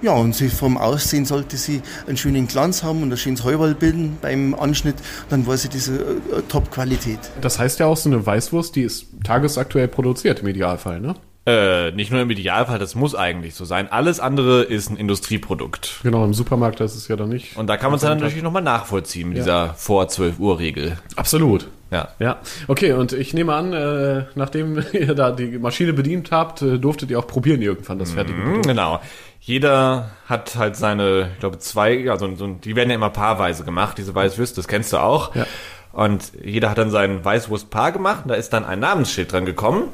Ja, 0.00 0.12
und 0.12 0.32
sie 0.32 0.48
vom 0.48 0.78
Aussehen 0.78 1.24
sollte 1.24 1.56
sie 1.56 1.82
einen 2.06 2.16
schönen 2.16 2.46
Glanz 2.46 2.84
haben 2.84 3.02
und 3.02 3.10
ein 3.10 3.16
schönes 3.16 3.42
Heuwall 3.42 3.74
bilden 3.74 4.16
beim 4.22 4.54
Anschnitt. 4.54 4.94
Dann 5.28 5.44
war 5.48 5.56
sie 5.56 5.68
diese 5.68 5.96
äh, 5.96 6.42
Top-Qualität. 6.48 7.18
Das 7.40 7.58
heißt 7.58 7.80
ja 7.80 7.86
auch, 7.86 7.96
so 7.96 8.08
eine 8.08 8.24
Weißwurst, 8.24 8.76
die 8.76 8.82
ist 8.82 9.06
tagesaktuell 9.24 9.88
produziert 9.88 10.38
im 10.38 10.46
Idealfall, 10.46 11.00
ne? 11.00 11.16
Äh, 11.48 11.92
nicht 11.92 12.10
nur 12.12 12.20
im 12.20 12.28
Idealfall, 12.30 12.78
das 12.78 12.94
muss 12.94 13.14
eigentlich 13.14 13.54
so 13.54 13.64
sein. 13.64 13.90
Alles 13.90 14.20
andere 14.20 14.62
ist 14.64 14.90
ein 14.90 14.96
Industrieprodukt. 14.98 16.00
Genau, 16.02 16.22
im 16.24 16.34
Supermarkt 16.34 16.80
ist 16.80 16.94
es 16.94 17.08
ja 17.08 17.16
dann 17.16 17.30
nicht. 17.30 17.56
Und 17.56 17.68
da 17.68 17.78
kann 17.78 17.90
man 17.90 17.96
es 17.96 18.02
dann 18.02 18.18
natürlich 18.18 18.42
nochmal 18.42 18.60
nachvollziehen 18.62 19.28
mit 19.28 19.38
dieser 19.38 19.72
vor 19.74 20.08
12 20.08 20.38
Uhr 20.38 20.58
Regel. 20.58 20.98
Absolut. 21.16 21.68
Ja. 21.90 22.08
Ja, 22.18 22.36
okay, 22.66 22.92
und 22.92 23.14
ich 23.14 23.32
nehme 23.32 23.54
an, 23.54 23.72
äh, 23.72 24.24
nachdem 24.34 24.84
ihr 24.92 25.14
da 25.14 25.30
die 25.30 25.58
Maschine 25.58 25.94
bedient 25.94 26.30
habt, 26.32 26.60
äh, 26.60 26.78
durftet 26.78 27.10
ihr 27.10 27.18
auch 27.18 27.26
probieren 27.26 27.62
irgendwann 27.62 27.98
das 27.98 28.12
fertige 28.12 28.38
Mhm, 28.38 28.44
Produkt. 28.44 28.66
Genau. 28.66 29.00
Jeder 29.40 30.10
hat 30.26 30.56
halt 30.56 30.76
seine, 30.76 31.30
ich 31.32 31.40
glaube, 31.40 31.58
zwei, 31.60 32.10
also 32.10 32.34
so, 32.36 32.46
die 32.48 32.76
werden 32.76 32.90
ja 32.90 32.96
immer 32.96 33.08
paarweise 33.08 33.64
gemacht, 33.64 33.96
diese 33.96 34.14
Weißwürste, 34.14 34.56
das 34.56 34.68
kennst 34.68 34.92
du 34.92 34.98
auch. 34.98 35.34
Ja. 35.34 35.46
Und 35.92 36.32
jeder 36.44 36.68
hat 36.68 36.76
dann 36.76 36.90
sein 36.90 37.24
Weißwurstpaar 37.24 37.92
gemacht 37.92 38.24
und 38.24 38.28
da 38.28 38.34
ist 38.34 38.52
dann 38.52 38.66
ein 38.66 38.80
Namensschild 38.80 39.32
dran 39.32 39.46
gekommen. 39.46 39.84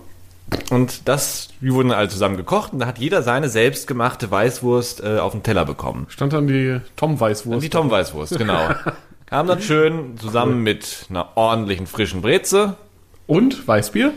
Und 0.71 1.09
das, 1.09 1.49
die 1.61 1.73
wurden 1.73 1.93
alle 1.93 2.09
zusammen 2.09 2.37
gekocht 2.37 2.73
und 2.73 2.79
da 2.81 2.87
hat 2.87 2.99
jeder 2.99 3.23
seine 3.23 3.49
selbstgemachte 3.49 4.31
Weißwurst 4.31 5.03
äh, 5.03 5.19
auf 5.19 5.33
den 5.33 5.43
Teller 5.43 5.65
bekommen. 5.65 6.07
Stand 6.09 6.33
dann 6.33 6.47
die 6.47 6.81
Tom 6.97 7.19
Weißwurst. 7.19 7.63
Die 7.65 7.71
Tom 7.71 7.91
Weißwurst, 7.91 8.39
genau. 8.39 8.69
Kam 9.27 9.47
dann 9.47 9.61
schön 9.61 10.17
zusammen 10.19 10.63
mit 10.63 11.07
einer 11.11 11.37
ordentlichen 11.37 11.87
frischen 11.87 12.23
Breze. 12.23 12.77
Und 13.27 13.67
Weißbier? 13.67 14.13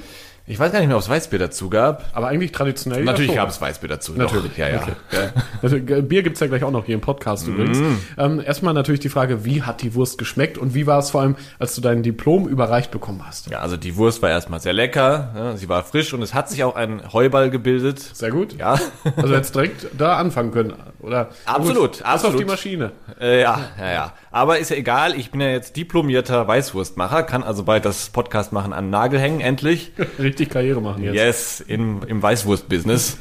Ich 0.50 0.58
weiß 0.58 0.72
gar 0.72 0.80
nicht 0.80 0.88
mehr, 0.88 0.96
ob 0.96 1.04
es 1.04 1.10
Weißbier 1.10 1.39
dazu 1.39 1.70
gab. 1.70 2.06
Aber 2.13 2.27
eigentlich 2.30 2.54
traditionell. 2.54 3.04
Natürlich 3.04 3.32
ja 3.32 3.42
gab 3.42 3.50
es 3.50 3.60
Weißbier 3.60 3.89
dazu. 3.89 4.13
Natürlich, 4.13 4.51
Doch, 4.51 4.58
ja, 4.58 4.70
ja. 4.70 4.82
okay. 4.82 5.30
Also, 5.62 5.75
äh, 5.75 6.01
Bier 6.01 6.24
gibt's 6.24 6.39
ja 6.39 6.48
gleich 6.48 6.63
auch 6.63 6.72
noch 6.72 6.86
hier 6.86 6.96
im 6.96 7.01
Podcast 7.01 7.48
übrigens. 7.48 7.80
Ähm, 8.18 8.39
erstmal 8.46 8.74
natürlich 8.74 9.01
die 9.01 9.10
Frage, 9.10 9.44
wie 9.44 9.63
hat 9.63 9.82
die 9.82 9.94
Wurst 9.94 10.18
geschmeckt 10.18 10.58
und 10.58 10.74
wie 10.74 10.88
war 10.88 11.00
es 11.00 11.10
vor 11.10 11.22
allem, 11.22 11.36
als 11.60 11.75
du 11.75 11.82
dein 11.82 12.01
Diplom 12.01 12.48
überreicht 12.48 12.92
bekommen 12.92 13.24
hast? 13.27 13.50
Ja, 13.50 13.60
also 13.60 13.75
die 13.75 13.98
Wurst 13.98 14.22
war 14.22 14.30
erstmal 14.30 14.62
sehr 14.62 14.72
lecker, 14.74 15.34
ja, 15.36 15.58
sie 15.58 15.68
war 15.68 15.84
frisch 15.84 16.13
und 16.13 16.22
es 16.22 16.34
hat 16.34 16.50
sich 16.50 16.63
auch 16.63 16.75
ein 16.75 17.12
Heuball 17.12 17.50
gebildet. 17.50 18.00
Sehr 18.00 18.32
gut. 18.32 18.58
Ja, 18.58 18.80
Also 19.18 19.34
jetzt 19.34 19.54
direkt 19.54 19.88
da 19.98 20.16
anfangen 20.18 20.51
können, 20.51 20.74
oder? 21.01 21.30
Absolut, 21.46 21.92
Pass 21.92 22.01
auf 22.01 22.08
absolut. 22.13 22.39
die 22.39 22.46
Maschine. 22.46 22.92
äh, 23.20 23.42
ja, 23.42 23.60
ja, 23.80 23.92
ja. 23.92 24.13
Aber 24.38 24.60
ist 24.60 24.70
ja 24.70 24.75
egal, 24.75 25.17
ich 25.17 25.32
bin 25.32 25.41
ja 25.41 25.50
jetzt 25.50 25.75
diplomierter 25.77 26.48
Weißwurstmacher, 26.48 27.24
kann 27.24 27.41
also 27.41 27.63
bald 27.63 27.86
das 27.86 28.10
Podcast 28.10 28.53
machen 28.53 28.72
an 28.72 28.91
Nagel 28.91 29.20
hängen, 29.20 29.41
endlich. 29.41 29.94
Richtig 30.20 30.51
Karriere 30.51 30.79
machen 30.79 31.03
jetzt. 31.03 31.15
Yes, 31.15 31.60
im, 31.60 32.03
im 32.08 32.22
Weißwurst-Business. 32.22 33.17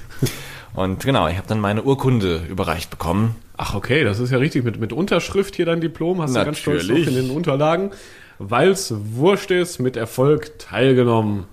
Und 0.75 1.03
genau, 1.03 1.27
ich 1.29 1.39
habe 1.39 1.49
dann 1.49 1.59
meine 1.59 1.85
Urkunde 1.85 2.43
überreicht 2.51 2.91
bekommen. 2.91 3.35
Ach 3.57 3.75
okay, 3.75 4.05
das 4.05 4.21
ist 4.21 4.31
ja 4.31 4.37
richtig 4.37 4.63
mit, 4.63 4.79
mit 4.79 4.93
Unterschrift 4.93 5.57
hier 5.57 5.65
dein 5.65 5.81
Diplom, 5.81 6.21
hast 6.21 6.37
du 6.37 6.45
ganz 6.45 6.59
stolz 6.59 6.87
drauf 6.87 6.99
Natürlich. 6.99 7.17
in 7.17 7.29
den 7.29 7.35
Unterlagen. 7.35 7.93
Weil's 8.39 8.93
Wurscht 8.95 9.51
ist, 9.51 9.79
mit 9.79 9.97
Erfolg 9.97 10.59
teilgenommen. 10.59 11.45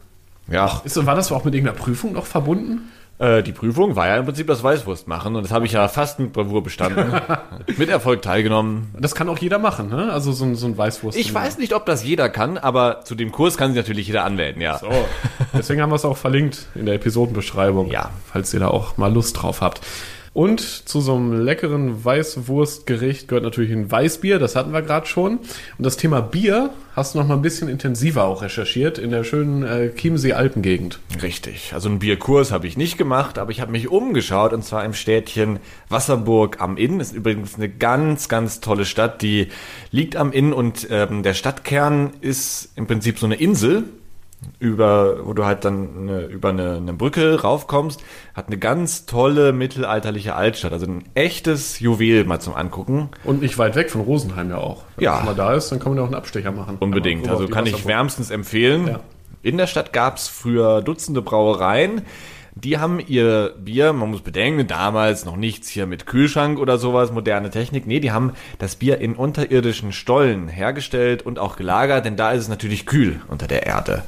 Ja, 0.52 0.82
Ist, 0.84 1.06
war 1.06 1.16
das 1.16 1.32
auch 1.32 1.46
mit 1.46 1.56
irgendeiner 1.56 1.80
Prüfung 1.80 2.12
noch 2.12 2.26
verbunden? 2.26 2.92
Äh, 3.24 3.42
die 3.44 3.52
Prüfung 3.52 3.96
war 3.96 4.08
ja 4.08 4.18
im 4.18 4.26
Prinzip 4.26 4.48
das 4.48 4.64
Weißwurstmachen 4.64 5.36
und 5.36 5.44
das 5.44 5.52
habe 5.52 5.66
ich 5.66 5.72
ja 5.72 5.88
fast 5.88 6.20
mit 6.20 6.34
Bravour 6.34 6.64
bestanden. 6.64 7.14
mit 7.78 7.90
Erfolg 7.90 8.22
teilgenommen. 8.22 8.94
Das 9.00 9.16
kann 9.16 9.30
auch 9.30 9.38
jeder 9.38 9.60
machen, 9.60 9.90
ne? 9.90 10.12
Also 10.12 10.32
so, 10.32 10.46
ein- 10.46 10.56
so 10.56 10.68
ein 10.68 10.78
Weißwurst. 10.78 11.18
Ich 11.18 11.34
weiß 11.34 11.58
nicht, 11.58 11.74
ob 11.74 11.86
das 11.86 12.04
jeder 12.04 12.30
kann, 12.30 12.58
aber 12.58 13.02
zu 13.04 13.16
dem 13.16 13.32
Kurs 13.32 13.58
kann 13.58 13.72
sich 13.72 13.78
natürlich 13.78 14.08
jeder 14.08 14.26
anmelden, 14.26 14.62
ja. 14.62 14.78
So, 14.78 14.90
deswegen 15.54 15.82
haben 15.82 15.92
wir 15.92 15.96
es 15.96 16.06
auch 16.06 16.18
verlinkt 16.18 16.68
in 16.76 16.86
der 16.86 16.96
Episodenbeschreibung. 16.96 17.90
Ja. 17.92 18.10
Falls 18.32 18.54
ihr 18.54 18.60
da 18.60 18.68
auch 18.68 18.98
mal 18.98 19.12
Lust 19.14 19.42
drauf 19.42 19.62
habt. 19.62 19.82
Und 20.34 20.62
zu 20.62 21.00
so 21.00 21.16
einem 21.16 21.46
leckeren 21.46 22.04
Weißwurstgericht 22.04 23.28
gehört 23.28 23.44
natürlich 23.44 23.72
ein 23.72 23.92
Weißbier, 23.92 24.40
das 24.40 24.56
hatten 24.56 24.74
wir 24.74 24.82
gerade 24.82 25.06
schon. 25.06 25.38
Und 25.38 25.86
das 25.86 25.96
Thema 25.96 26.22
Bier 26.22 26.72
hast 26.96 27.14
du 27.14 27.20
noch 27.20 27.28
mal 27.28 27.36
ein 27.36 27.44
bisschen 27.44 27.70
intensiver 27.70 28.24
auch 28.24 28.42
recherchiert 28.42 28.98
in 28.98 29.12
der 29.12 29.24
schönen 29.24 29.64
äh, 29.64 29.92
Chiemsee-Alpengegend. 29.94 31.00
Richtig. 31.22 31.72
Also 31.74 31.88
einen 31.88 32.00
Bierkurs 32.00 32.52
habe 32.52 32.66
ich 32.66 32.78
nicht 32.78 32.98
gemacht, 32.98 33.38
aber 33.38 33.52
ich 33.52 33.62
habe 33.62 33.72
mich 33.72 33.90
umgeschaut 33.90 34.54
und 34.54 34.64
zwar 34.64 34.84
im 34.86 34.94
Städtchen 34.94 35.60
Wasserburg 35.90 36.60
am 36.62 36.78
Inn. 36.78 37.00
Ist 37.00 37.14
übrigens 37.14 37.56
eine 37.56 37.70
ganz, 37.70 38.28
ganz 38.28 38.60
tolle 38.60 38.86
Stadt, 38.86 39.22
die 39.22 39.50
liegt 39.92 40.16
am 40.16 40.32
Inn 40.32 40.52
und 40.52 40.88
ähm, 40.90 41.22
der 41.22 41.36
Stadtkern 41.36 42.12
ist 42.22 42.72
im 42.76 42.88
Prinzip 42.88 43.20
so 43.20 43.28
eine 43.28 43.36
Insel, 43.36 43.84
über, 44.60 45.26
wo 45.26 45.34
du 45.34 45.46
halt 45.46 45.66
dann 45.66 45.90
eine, 46.10 46.22
über 46.26 46.50
eine, 46.50 46.76
eine 46.78 46.94
Brücke 46.94 47.42
raufkommst, 47.42 48.04
hat 48.34 48.48
eine 48.48 48.58
ganz 48.58 49.06
tolle 49.06 49.54
mittelalterliche 49.54 50.36
Altstadt, 50.36 50.74
also 50.74 50.86
ein 50.86 51.04
echtes 51.16 51.80
Juwel 51.80 52.26
mal 52.26 52.40
zum 52.40 52.54
Angucken. 52.56 53.10
Und 53.24 53.42
nicht 53.42 53.58
weit 53.58 53.76
weg 53.76 53.90
von 53.92 54.02
Rosenheim 54.02 54.50
ja 54.50 54.58
auch. 54.58 54.84
Wenn 54.96 55.06
Ja. 55.06 55.12
man 55.12 55.20
schon 55.20 55.26
mal 55.28 55.36
da 55.36 55.54
ist, 55.54 55.72
dann 55.72 55.80
kann 55.80 55.92
man 55.92 55.98
ja 55.98 56.04
auch 56.04 56.08
einen 56.08 56.16
Abstecher 56.16 56.52
machen. 56.52 56.78
Unbedingt. 56.80 57.28
Also 57.30 57.48
kann 57.48 57.66
ich 57.66 57.86
wärmstens 57.86 58.30
empfehlen. 58.32 58.88
Ja. 58.88 59.00
In 59.42 59.58
der 59.58 59.68
Stadt 59.68 59.92
gab 59.92 60.18
es 60.18 60.28
früher 60.28 60.82
Dutzende 60.82 61.22
Brauereien. 61.22 62.02
Die 62.56 62.78
haben 62.78 63.00
ihr 63.00 63.56
Bier, 63.58 63.94
man 63.94 64.12
muss 64.12 64.22
bedenken, 64.22 64.68
damals 64.68 65.26
noch 65.26 65.36
nichts 65.36 65.70
hier 65.70 65.88
mit 65.88 66.06
Kühlschrank 66.06 66.60
oder 66.60 66.78
sowas, 66.78 67.12
moderne 67.12 67.50
Technik. 67.50 67.88
Nee, 67.88 68.00
die 68.00 68.12
haben 68.12 68.34
das 68.60 68.76
Bier 68.76 69.00
in 69.00 69.16
unterirdischen 69.16 69.92
Stollen 69.92 70.48
hergestellt 70.48 71.24
und 71.26 71.40
auch 71.40 71.56
gelagert, 71.56 72.06
denn 72.06 72.16
da 72.16 72.32
ist 72.32 72.44
es 72.44 72.50
natürlich 72.50 72.86
kühl 72.86 73.22
unter 73.28 73.48
der 73.48 73.66
Erde. 73.66 74.04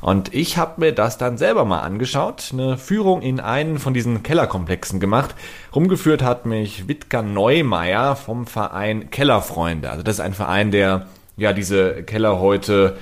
Und 0.00 0.32
ich 0.32 0.56
habe 0.56 0.80
mir 0.80 0.92
das 0.92 1.18
dann 1.18 1.36
selber 1.36 1.64
mal 1.64 1.80
angeschaut, 1.80 2.50
eine 2.52 2.78
Führung 2.78 3.22
in 3.22 3.40
einen 3.40 3.78
von 3.78 3.92
diesen 3.92 4.22
Kellerkomplexen 4.22 5.00
gemacht. 5.00 5.34
Rumgeführt 5.74 6.22
hat 6.22 6.46
mich 6.46 6.88
Wittger 6.88 7.22
Neumeier 7.22 8.16
vom 8.16 8.46
Verein 8.46 9.10
Kellerfreunde. 9.10 9.90
Also 9.90 10.02
das 10.02 10.16
ist 10.16 10.20
ein 10.20 10.34
Verein, 10.34 10.70
der 10.70 11.06
ja 11.36 11.52
diese 11.52 12.04
Keller 12.04 12.38
heute 12.38 12.96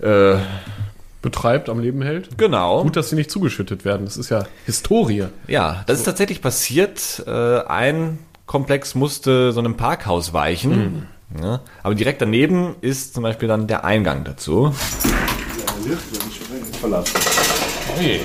äh, 0.00 0.36
betreibt, 1.26 1.68
am 1.68 1.80
Leben 1.80 2.02
hält. 2.02 2.38
genau. 2.38 2.84
Gut, 2.84 2.94
dass 2.94 3.10
sie 3.10 3.16
nicht 3.16 3.32
zugeschüttet 3.32 3.84
werden. 3.84 4.06
Das 4.06 4.16
ist 4.16 4.30
ja 4.30 4.46
Historie. 4.64 5.24
Ja, 5.48 5.82
das 5.86 5.98
ist 5.98 6.04
tatsächlich 6.04 6.40
passiert. 6.40 7.24
Äh, 7.26 7.62
ein 7.66 8.20
Komplex 8.46 8.94
musste 8.94 9.50
so 9.50 9.58
einem 9.58 9.76
Parkhaus 9.76 10.32
weichen. 10.32 11.08
Ja, 11.42 11.62
aber 11.82 11.96
direkt 11.96 12.22
daneben 12.22 12.76
ist 12.80 13.14
zum 13.14 13.24
Beispiel 13.24 13.48
dann 13.48 13.66
der 13.66 13.84
Eingang 13.84 14.22
dazu. 14.22 14.72
Hey. 17.96 18.20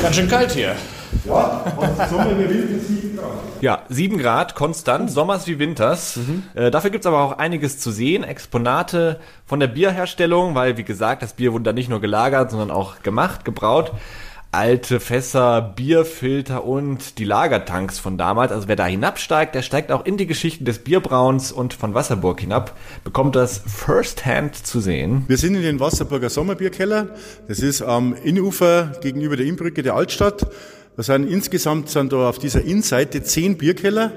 Ganz 0.00 0.14
schön 0.14 0.28
kalt 0.28 0.52
hier. 0.52 0.76
Ja, 3.60 3.82
7 3.88 4.18
Grad 4.18 4.54
konstant, 4.54 5.10
Sommers 5.10 5.46
wie 5.46 5.58
Winters. 5.58 6.18
Äh, 6.54 6.70
dafür 6.70 6.90
gibt's 6.90 7.06
aber 7.06 7.20
auch 7.20 7.38
einiges 7.38 7.78
zu 7.78 7.90
sehen. 7.90 8.24
Exponate 8.24 9.20
von 9.46 9.60
der 9.60 9.68
Bierherstellung, 9.68 10.54
weil, 10.54 10.76
wie 10.76 10.84
gesagt, 10.84 11.22
das 11.22 11.32
Bier 11.32 11.52
wurde 11.52 11.64
da 11.64 11.72
nicht 11.72 11.88
nur 11.88 12.00
gelagert, 12.00 12.50
sondern 12.50 12.70
auch 12.70 13.02
gemacht, 13.02 13.44
gebraut. 13.44 13.92
Alte 14.52 15.00
Fässer, 15.00 15.60
Bierfilter 15.74 16.64
und 16.64 17.18
die 17.18 17.24
Lagertanks 17.24 17.98
von 17.98 18.16
damals. 18.16 18.52
Also 18.52 18.68
wer 18.68 18.76
da 18.76 18.86
hinabsteigt, 18.86 19.52
der 19.52 19.62
steigt 19.62 19.90
auch 19.90 20.04
in 20.04 20.16
die 20.16 20.28
Geschichte 20.28 20.62
des 20.62 20.78
Bierbrauens 20.78 21.50
und 21.50 21.74
von 21.74 21.94
Wasserburg 21.94 22.38
hinab, 22.40 22.76
bekommt 23.02 23.34
das 23.34 23.62
firsthand 23.66 24.54
zu 24.54 24.78
sehen. 24.78 25.24
Wir 25.26 25.38
sind 25.38 25.56
in 25.56 25.62
den 25.62 25.80
Wasserburger 25.80 26.30
Sommerbierkeller. 26.30 27.08
Das 27.48 27.58
ist 27.58 27.82
am 27.82 28.14
Innufer 28.14 28.92
gegenüber 29.00 29.36
der 29.36 29.46
Innbrücke 29.46 29.82
der 29.82 29.96
Altstadt. 29.96 30.46
Wir 30.96 31.02
sind 31.02 31.28
insgesamt 31.28 31.88
sind 31.88 32.12
da 32.12 32.28
auf 32.28 32.38
dieser 32.38 32.62
Innenseite 32.62 33.22
zehn 33.22 33.56
Bierkeller. 33.56 34.12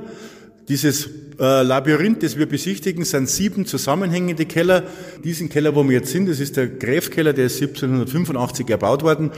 Dieses 0.70 1.10
äh, 1.40 1.62
Labyrinth, 1.64 2.24
das 2.24 2.38
wir 2.38 2.46
besichtigen, 2.46 3.06
sind 3.06 3.30
sieben 3.30 3.66
zusammenhängende 3.66 4.46
Keller. 4.46 4.84
Diesen 5.24 5.50
Keller, 5.50 5.76
wo 5.76 5.84
wir 5.86 5.98
jetzt 5.98 6.12
sind, 6.12 6.28
das 6.28 6.40
ist 6.40 6.58
der 6.58 6.68
Gräfkeller, 6.68 7.34
der 7.34 7.46
ist 7.46 7.62
1785 7.62 8.70
erbaut 8.70 9.02
worden. 9.02 9.32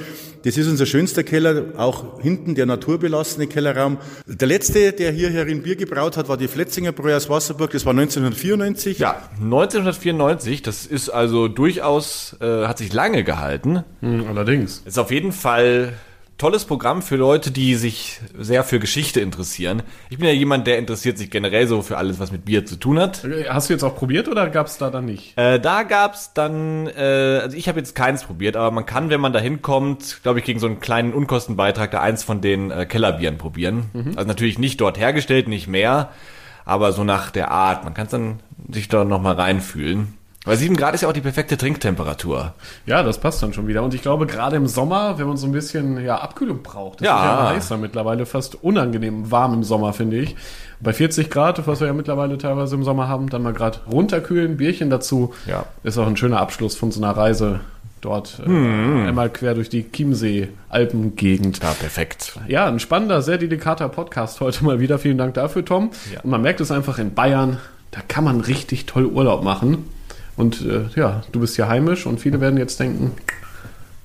Das 0.43 0.57
ist 0.57 0.67
unser 0.67 0.85
schönster 0.85 1.23
Keller, 1.23 1.65
auch 1.77 2.21
hinten 2.21 2.55
der 2.55 2.65
naturbelassene 2.65 3.47
Kellerraum. 3.47 3.99
Der 4.25 4.47
letzte, 4.47 4.91
der 4.91 5.11
hier 5.11 5.29
herin 5.29 5.61
Bier 5.61 5.75
gebraut 5.75 6.17
hat, 6.17 6.29
war 6.29 6.37
die 6.37 6.47
Fletzinger 6.47 6.93
Bräu 6.93 7.15
aus 7.15 7.29
Wasserburg, 7.29 7.71
das 7.71 7.85
war 7.85 7.91
1994. 7.91 8.99
Ja, 8.99 9.29
1994, 9.41 10.61
das 10.61 10.85
ist 10.85 11.09
also 11.09 11.47
durchaus, 11.47 12.35
äh, 12.41 12.65
hat 12.65 12.79
sich 12.79 12.91
lange 12.91 13.23
gehalten. 13.23 13.83
Hm, 14.01 14.25
allerdings. 14.27 14.81
Ist 14.85 14.97
auf 14.97 15.11
jeden 15.11 15.31
Fall 15.31 15.93
tolles 16.39 16.65
Programm 16.65 17.01
für 17.01 17.17
Leute, 17.17 17.51
die 17.51 17.75
sich 17.75 18.21
sehr 18.35 18.63
für 18.63 18.79
Geschichte 18.79 19.19
interessieren. 19.19 19.83
Ich 20.09 20.17
bin 20.17 20.27
ja 20.27 20.33
jemand, 20.33 20.65
der 20.65 20.79
interessiert 20.79 21.17
sich 21.17 21.29
generell 21.29 21.67
so 21.67 21.81
für 21.81 21.97
alles, 21.97 22.17
was 22.19 22.31
mit 22.31 22.45
Bier 22.45 22.65
zu 22.65 22.77
tun 22.77 22.97
hat. 22.97 23.27
Hast 23.49 23.69
du 23.69 23.73
jetzt 23.73 23.83
auch 23.83 23.95
probiert 23.95 24.27
oder 24.29 24.49
gab 24.49 24.67
es 24.67 24.77
da 24.77 24.89
dann 24.89 25.05
nicht? 25.05 25.37
Äh, 25.37 25.59
da 25.59 25.83
gab's 25.83 26.33
dann, 26.33 26.87
äh, 26.87 27.41
also 27.43 27.57
ich 27.57 27.67
habe 27.67 27.77
jetzt 27.77 27.93
keins 27.93 28.23
probiert, 28.23 28.55
aber 28.55 28.71
man 28.71 28.85
kann, 28.85 29.09
wenn 29.09 29.19
man 29.19 29.33
da 29.33 29.39
hinkommt, 29.39 30.21
glaube 30.23 30.39
ich, 30.39 30.45
gegen 30.45 30.59
so 30.59 30.67
einen 30.67 30.79
kleinen 30.79 31.13
Unkostenbeitrag 31.13 31.91
da 31.91 31.99
eins 31.99 32.23
von 32.23 32.39
den 32.39 32.71
äh, 32.71 32.85
Kellerbieren 32.85 33.37
probieren. 33.37 33.91
Also 34.15 34.27
natürlich 34.27 34.57
nicht 34.57 34.79
dort 34.79 34.97
hergestellt, 34.97 35.49
nicht 35.49 35.67
mehr, 35.67 36.09
aber 36.63 36.93
so 36.93 37.03
nach 37.03 37.31
der 37.31 37.51
Art. 37.51 37.83
Man 37.83 37.93
kann 37.93 38.07
dann 38.09 38.39
sich 38.71 38.87
da 38.87 39.03
nochmal 39.03 39.35
reinfühlen. 39.35 40.18
Weil 40.49 40.57
7 40.57 40.75
Grad 40.75 40.95
ist 40.95 41.01
ja 41.01 41.07
auch 41.09 41.13
die 41.13 41.21
perfekte 41.21 41.57
Trinktemperatur. 41.57 42.53
Ja, 42.87 43.03
das 43.03 43.19
passt 43.19 43.43
dann 43.43 43.53
schon 43.53 43.67
wieder. 43.67 43.83
Und 43.83 43.93
ich 43.93 44.01
glaube, 44.01 44.25
gerade 44.25 44.55
im 44.55 44.65
Sommer, 44.67 45.19
wenn 45.19 45.27
man 45.27 45.37
so 45.37 45.45
ein 45.45 45.51
bisschen 45.51 46.03
ja, 46.03 46.17
Abkühlung 46.17 46.63
braucht, 46.63 47.01
das 47.01 47.05
Ja. 47.07 47.17
ist 47.17 47.23
ja 47.23 47.49
heißer 47.49 47.77
mittlerweile, 47.77 48.25
fast 48.25 48.55
unangenehm 48.63 49.29
warm 49.29 49.53
im 49.53 49.63
Sommer, 49.63 49.93
finde 49.93 50.17
ich. 50.17 50.35
Bei 50.79 50.91
40 50.91 51.29
Grad, 51.29 51.67
was 51.67 51.81
wir 51.81 51.87
ja 51.87 51.93
mittlerweile 51.93 52.37
teilweise 52.37 52.75
im 52.75 52.83
Sommer 52.83 53.07
haben, 53.07 53.29
dann 53.29 53.43
mal 53.43 53.53
gerade 53.53 53.79
runterkühlen, 53.91 54.57
Bierchen 54.57 54.89
dazu. 54.89 55.33
Ja. 55.45 55.65
Ist 55.83 55.97
auch 55.99 56.07
ein 56.07 56.17
schöner 56.17 56.39
Abschluss 56.39 56.75
von 56.75 56.91
so 56.91 56.99
einer 57.03 57.15
Reise 57.15 57.59
dort 58.01 58.39
äh, 58.43 58.49
einmal 58.49 59.29
quer 59.29 59.53
durch 59.53 59.69
die 59.69 59.83
Chiemsee-Alpengegend. 59.91 61.61
Ja, 61.61 61.71
perfekt. 61.73 62.39
Ja, 62.47 62.65
ein 62.65 62.79
spannender, 62.79 63.21
sehr 63.21 63.37
delikater 63.37 63.89
Podcast 63.89 64.39
heute 64.41 64.63
mal 64.63 64.79
wieder. 64.79 64.99
Vielen 64.99 65.17
Dank 65.17 65.33
dafür, 65.33 65.65
Tom. 65.65 65.91
Ja. 66.13 66.21
Und 66.21 66.29
man 66.29 66.41
merkt 66.41 66.61
es 66.61 66.71
einfach 66.71 66.97
in 66.97 67.13
Bayern, 67.13 67.57
da 67.91 67.99
kann 68.07 68.23
man 68.23 68.39
richtig 68.41 68.85
toll 68.85 69.05
Urlaub 69.05 69.43
machen. 69.43 69.85
Und 70.39 70.65
äh, 70.65 70.85
ja, 70.95 71.21
du 71.33 71.41
bist 71.41 71.57
hier 71.57 71.67
heimisch 71.67 72.05
und 72.05 72.21
viele 72.21 72.39
werden 72.39 72.57
jetzt 72.57 72.79
denken, 72.79 73.11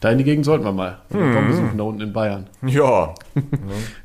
da 0.04 0.10
in 0.10 0.18
die 0.18 0.24
Gegend 0.24 0.44
sollten 0.44 0.66
wir 0.66 0.72
mal. 0.72 0.98
Hm. 1.10 1.32
Tom 1.32 1.46
besuchen 1.48 1.78
da 1.78 1.84
unten 1.84 2.02
in 2.02 2.12
Bayern. 2.12 2.46
Ja. 2.66 3.14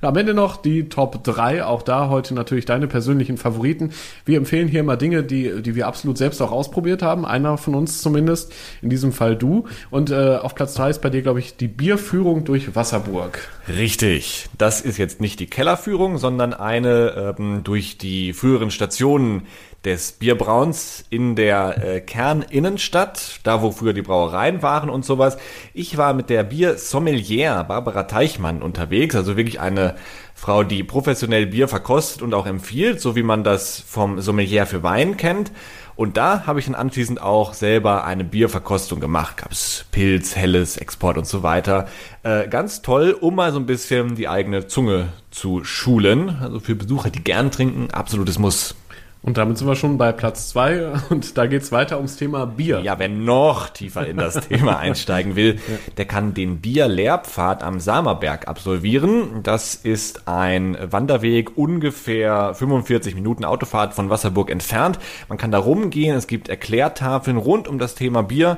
Ja, 0.02 0.08
am 0.10 0.16
Ende 0.16 0.34
noch 0.34 0.56
die 0.56 0.88
Top 0.88 1.24
3, 1.24 1.66
auch 1.66 1.82
da 1.82 2.08
heute 2.08 2.34
natürlich 2.34 2.64
deine 2.66 2.88
persönlichen 2.88 3.36
Favoriten. 3.36 3.92
Wir 4.24 4.38
empfehlen 4.38 4.70
hier 4.70 4.82
mal 4.84 4.96
Dinge, 4.96 5.24
die, 5.24 5.62
die 5.62 5.76
wir 5.76 5.88
absolut 5.88 6.18
selbst 6.18 6.42
auch 6.42 6.54
ausprobiert 6.54 7.02
haben. 7.02 7.26
Einer 7.26 7.58
von 7.58 7.76
uns 7.76 8.02
zumindest, 8.02 8.54
in 8.82 8.90
diesem 8.90 9.12
Fall 9.12 9.36
du. 9.36 9.66
Und 9.92 10.10
äh, 10.10 10.38
auf 10.38 10.56
Platz 10.56 10.74
3 10.76 10.90
ist 10.90 11.02
bei 11.02 11.10
dir, 11.10 11.22
glaube 11.22 11.40
ich, 11.40 11.58
die 11.58 11.68
Bierführung 11.68 12.46
durch 12.46 12.76
Wasserburg. 12.76 13.50
Richtig. 13.68 14.48
Das 14.58 14.80
ist 14.80 14.98
jetzt 14.98 15.20
nicht 15.20 15.40
die 15.42 15.48
Kellerführung, 15.48 16.18
sondern 16.18 16.54
eine 16.54 17.36
ähm, 17.38 17.62
durch 17.66 17.98
die 17.98 18.32
früheren 18.32 18.72
Stationen 18.72 19.44
des 19.86 20.12
Bierbrauns 20.12 21.06
in 21.10 21.36
der 21.36 21.84
äh, 21.84 22.02
Kerninnenstadt, 22.02 23.40
da 23.44 23.62
wo 23.62 23.72
früher 23.72 23.94
die 23.94 24.02
Brauereien 24.02 24.62
waren 24.62 24.90
und 24.90 25.06
sowas. 25.06 25.38
Ich 25.74 25.89
war 25.98 26.14
mit 26.14 26.30
der 26.30 26.44
Biersommelier 26.44 27.64
Barbara 27.68 28.04
Teichmann 28.04 28.62
unterwegs, 28.62 29.16
also 29.16 29.38
wirklich 29.38 29.60
eine 29.60 29.96
Frau, 30.36 30.64
die 30.64 30.84
professionell 30.84 31.48
Bier 31.48 31.68
verkostet 31.68 32.22
und 32.22 32.34
auch 32.34 32.46
empfiehlt, 32.46 33.02
so 33.02 33.16
wie 33.16 33.24
man 33.24 33.44
das 33.44 33.80
vom 33.80 34.22
Sommelier 34.22 34.66
für 34.66 34.84
Wein 34.84 35.18
kennt. 35.18 35.52
Und 36.00 36.16
da 36.16 36.46
habe 36.46 36.60
ich 36.60 36.66
dann 36.66 36.76
anschließend 36.76 37.22
auch 37.22 37.54
selber 37.54 38.06
eine 38.06 38.24
Bierverkostung 38.24 39.02
gemacht. 39.02 39.36
Gab 39.36 39.52
es 39.52 39.84
Pilz, 39.92 40.34
Helles, 40.34 40.78
Export 40.78 41.18
und 41.18 41.28
so 41.28 41.44
weiter. 41.44 41.88
Äh, 42.24 42.48
ganz 42.48 42.82
toll, 42.82 43.12
um 43.20 43.36
mal 43.36 43.52
so 43.52 43.60
ein 43.60 43.66
bisschen 43.66 44.16
die 44.16 44.30
eigene 44.30 44.68
Zunge 44.68 45.10
zu 45.30 45.66
schulen. 45.66 46.38
Also 46.42 46.62
für 46.62 46.76
Besucher, 46.76 47.10
die 47.10 47.22
gern 47.22 47.52
trinken, 47.52 47.92
absolutes 47.92 48.40
Muss. 48.40 48.76
Und 49.22 49.38
damit 49.38 49.58
sind 49.58 49.68
wir 49.68 49.76
schon 49.76 49.98
bei 49.98 50.14
Platz 50.14 50.50
2 50.50 50.94
und 51.10 51.38
da 51.38 51.46
geht's 51.46 51.72
weiter 51.74 51.98
ums 51.98 52.16
Thema 52.16 52.46
Bier. 52.46 52.80
Ja, 52.80 52.98
wer 53.00 53.10
noch 53.10 53.70
tiefer 53.70 54.08
in 54.08 54.16
das 54.16 54.48
Thema 54.48 54.78
einsteigen 54.80 55.36
will, 55.36 55.60
der 55.98 56.06
kann 56.06 56.34
den 56.34 56.62
Bierlehrpfad 56.62 57.62
am 57.62 57.82
Samerberg 57.82 58.48
absolvieren. 58.48 59.44
Das 59.44 59.76
ist 59.76 60.28
ein 60.30 60.78
Wanderweg 60.90 61.58
ungefähr 61.58 62.54
45 62.54 63.14
Minuten 63.14 63.44
Autofahrt 63.44 63.94
von 63.94 64.10
Wasserburg 64.10 64.50
entfernt. 64.50 65.00
Man 65.28 65.38
kann 65.38 65.52
da 65.52 65.58
rumgehen, 65.58 66.16
es 66.16 66.28
gibt 66.28 66.48
Erklärtafeln 66.48 67.38
rund 67.38 67.68
um 67.68 67.78
das 67.78 67.96
Thema 67.96 68.24
Bier 68.24 68.58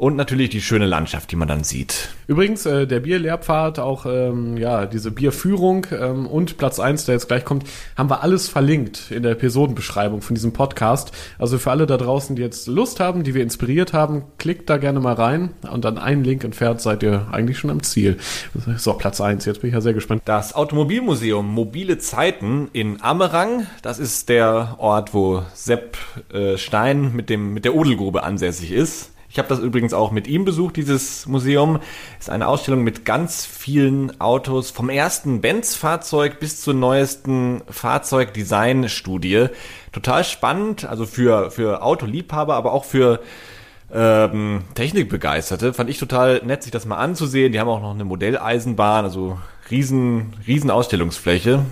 und 0.00 0.16
natürlich 0.16 0.48
die 0.48 0.62
schöne 0.62 0.86
Landschaft, 0.86 1.30
die 1.30 1.36
man 1.36 1.46
dann 1.46 1.62
sieht. 1.62 2.08
Übrigens, 2.26 2.64
äh, 2.64 2.86
der 2.86 3.00
Bierlehrpfad, 3.00 3.78
auch 3.78 4.06
ähm, 4.06 4.56
ja, 4.56 4.86
diese 4.86 5.10
Bierführung 5.10 5.86
ähm, 5.92 6.26
und 6.26 6.56
Platz 6.56 6.80
1, 6.80 7.04
der 7.04 7.16
jetzt 7.16 7.28
gleich 7.28 7.44
kommt, 7.44 7.64
haben 7.98 8.08
wir 8.08 8.22
alles 8.22 8.48
verlinkt 8.48 9.10
in 9.10 9.22
der 9.22 9.32
Episodenbeschreibung 9.32 10.22
von 10.22 10.34
diesem 10.34 10.54
Podcast. 10.54 11.12
Also 11.38 11.58
für 11.58 11.70
alle 11.70 11.84
da 11.84 11.98
draußen, 11.98 12.34
die 12.34 12.40
jetzt 12.40 12.66
Lust 12.66 12.98
haben, 12.98 13.24
die 13.24 13.34
wir 13.34 13.42
inspiriert 13.42 13.92
haben, 13.92 14.22
klickt 14.38 14.70
da 14.70 14.78
gerne 14.78 15.00
mal 15.00 15.12
rein 15.12 15.50
und 15.70 15.84
dann 15.84 15.98
einen 15.98 16.24
Link 16.24 16.44
entfernt 16.44 16.80
seid 16.80 17.02
ihr 17.02 17.26
eigentlich 17.30 17.58
schon 17.58 17.68
am 17.68 17.82
Ziel. 17.82 18.16
So, 18.78 18.94
Platz 18.94 19.20
1, 19.20 19.44
jetzt 19.44 19.60
bin 19.60 19.68
ich 19.68 19.74
ja 19.74 19.82
sehr 19.82 19.92
gespannt. 19.92 20.22
Das 20.24 20.54
Automobilmuseum 20.54 21.46
Mobile 21.46 21.98
Zeiten 21.98 22.70
in 22.72 23.02
Ammerang, 23.02 23.66
das 23.82 23.98
ist 23.98 24.30
der 24.30 24.76
Ort, 24.78 25.12
wo 25.12 25.42
Sepp 25.52 25.98
äh, 26.32 26.56
Stein 26.56 27.14
mit, 27.14 27.28
dem, 27.28 27.52
mit 27.52 27.66
der 27.66 27.74
Odelgrube 27.74 28.22
ansässig 28.22 28.72
ist. 28.72 29.10
Ich 29.32 29.38
habe 29.38 29.48
das 29.48 29.60
übrigens 29.60 29.94
auch 29.94 30.10
mit 30.10 30.26
ihm 30.26 30.44
besucht, 30.44 30.76
dieses 30.76 31.26
Museum. 31.26 31.78
Ist 32.18 32.30
eine 32.30 32.48
Ausstellung 32.48 32.82
mit 32.82 33.04
ganz 33.04 33.46
vielen 33.46 34.20
Autos, 34.20 34.70
vom 34.70 34.88
ersten 34.88 35.40
Benz-Fahrzeug 35.40 36.40
bis 36.40 36.60
zur 36.60 36.74
neuesten 36.74 37.62
Fahrzeugdesign-Studie. 37.70 39.46
Total 39.92 40.24
spannend, 40.24 40.84
also 40.84 41.06
für, 41.06 41.52
für 41.52 41.84
Autoliebhaber, 41.84 42.56
aber 42.56 42.72
auch 42.72 42.84
für 42.84 43.20
ähm, 43.94 44.62
Technikbegeisterte. 44.74 45.74
Fand 45.74 45.90
ich 45.90 45.98
total 45.98 46.42
nett, 46.44 46.64
sich 46.64 46.72
das 46.72 46.84
mal 46.84 46.96
anzusehen. 46.96 47.52
Die 47.52 47.60
haben 47.60 47.68
auch 47.68 47.80
noch 47.80 47.94
eine 47.94 48.04
Modelleisenbahn, 48.04 49.04
also 49.04 49.38
riesen, 49.70 50.34
riesen 50.44 50.72
Ausstellungsfläche. 50.72 51.64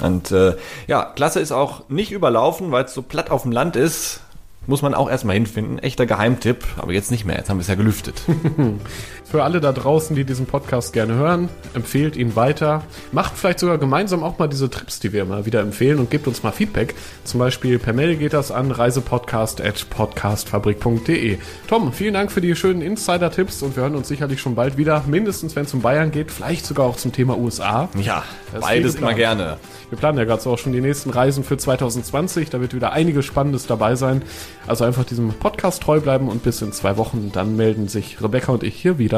Und 0.00 0.32
äh, 0.32 0.56
ja, 0.88 1.04
klasse 1.04 1.38
ist 1.38 1.52
auch 1.52 1.88
nicht 1.88 2.10
überlaufen, 2.10 2.72
weil 2.72 2.84
es 2.84 2.94
so 2.94 3.02
platt 3.02 3.30
auf 3.30 3.42
dem 3.42 3.52
Land 3.52 3.76
ist. 3.76 4.22
Muss 4.68 4.82
man 4.82 4.92
auch 4.92 5.08
erstmal 5.08 5.34
hinfinden. 5.34 5.78
Echter 5.78 6.04
Geheimtipp, 6.04 6.62
aber 6.76 6.92
jetzt 6.92 7.10
nicht 7.10 7.24
mehr. 7.24 7.36
Jetzt 7.38 7.48
haben 7.48 7.56
wir 7.56 7.62
es 7.62 7.68
ja 7.68 7.74
gelüftet. 7.74 8.20
Für 9.30 9.44
alle 9.44 9.60
da 9.60 9.72
draußen, 9.72 10.16
die 10.16 10.24
diesen 10.24 10.46
Podcast 10.46 10.94
gerne 10.94 11.14
hören, 11.14 11.50
empfehlt 11.74 12.16
ihn 12.16 12.34
weiter. 12.34 12.82
Macht 13.12 13.36
vielleicht 13.36 13.58
sogar 13.58 13.76
gemeinsam 13.76 14.24
auch 14.24 14.38
mal 14.38 14.48
diese 14.48 14.70
Trips, 14.70 15.00
die 15.00 15.12
wir 15.12 15.20
immer 15.20 15.44
wieder 15.44 15.60
empfehlen 15.60 15.98
und 15.98 16.10
gebt 16.10 16.26
uns 16.26 16.42
mal 16.42 16.50
Feedback. 16.50 16.94
Zum 17.24 17.38
Beispiel 17.38 17.78
per 17.78 17.92
Mail 17.92 18.16
geht 18.16 18.32
das 18.32 18.50
an 18.50 18.70
reisepodcast.podcastfabrik.de. 18.70 21.36
Tom, 21.68 21.92
vielen 21.92 22.14
Dank 22.14 22.32
für 22.32 22.40
die 22.40 22.56
schönen 22.56 22.80
Insider-Tipps 22.80 23.62
und 23.62 23.76
wir 23.76 23.82
hören 23.82 23.96
uns 23.96 24.08
sicherlich 24.08 24.40
schon 24.40 24.54
bald 24.54 24.78
wieder. 24.78 25.04
Mindestens, 25.06 25.54
wenn 25.56 25.66
es 25.66 25.74
um 25.74 25.82
Bayern 25.82 26.10
geht, 26.10 26.30
vielleicht 26.30 26.64
sogar 26.64 26.86
auch 26.86 26.96
zum 26.96 27.12
Thema 27.12 27.36
USA. 27.36 27.90
Ja, 28.00 28.22
Das 28.54 28.62
beides 28.62 28.94
immer 28.94 29.12
gerne. 29.12 29.58
Wir 29.90 29.98
planen 29.98 30.16
ja 30.16 30.24
gerade 30.24 30.40
so 30.40 30.52
auch 30.52 30.58
schon 30.58 30.72
die 30.72 30.80
nächsten 30.80 31.10
Reisen 31.10 31.44
für 31.44 31.58
2020. 31.58 32.48
Da 32.50 32.62
wird 32.62 32.74
wieder 32.74 32.92
einiges 32.92 33.26
Spannendes 33.26 33.66
dabei 33.66 33.94
sein. 33.94 34.22
Also 34.66 34.84
einfach 34.84 35.04
diesem 35.04 35.34
Podcast 35.34 35.82
treu 35.82 36.00
bleiben 36.00 36.28
und 36.28 36.42
bis 36.42 36.62
in 36.62 36.72
zwei 36.72 36.96
Wochen 36.96 37.30
dann 37.32 37.56
melden 37.56 37.88
sich 37.88 38.22
Rebecca 38.22 38.52
und 38.52 38.62
ich 38.62 38.74
hier 38.74 38.96
wieder. 38.98 39.17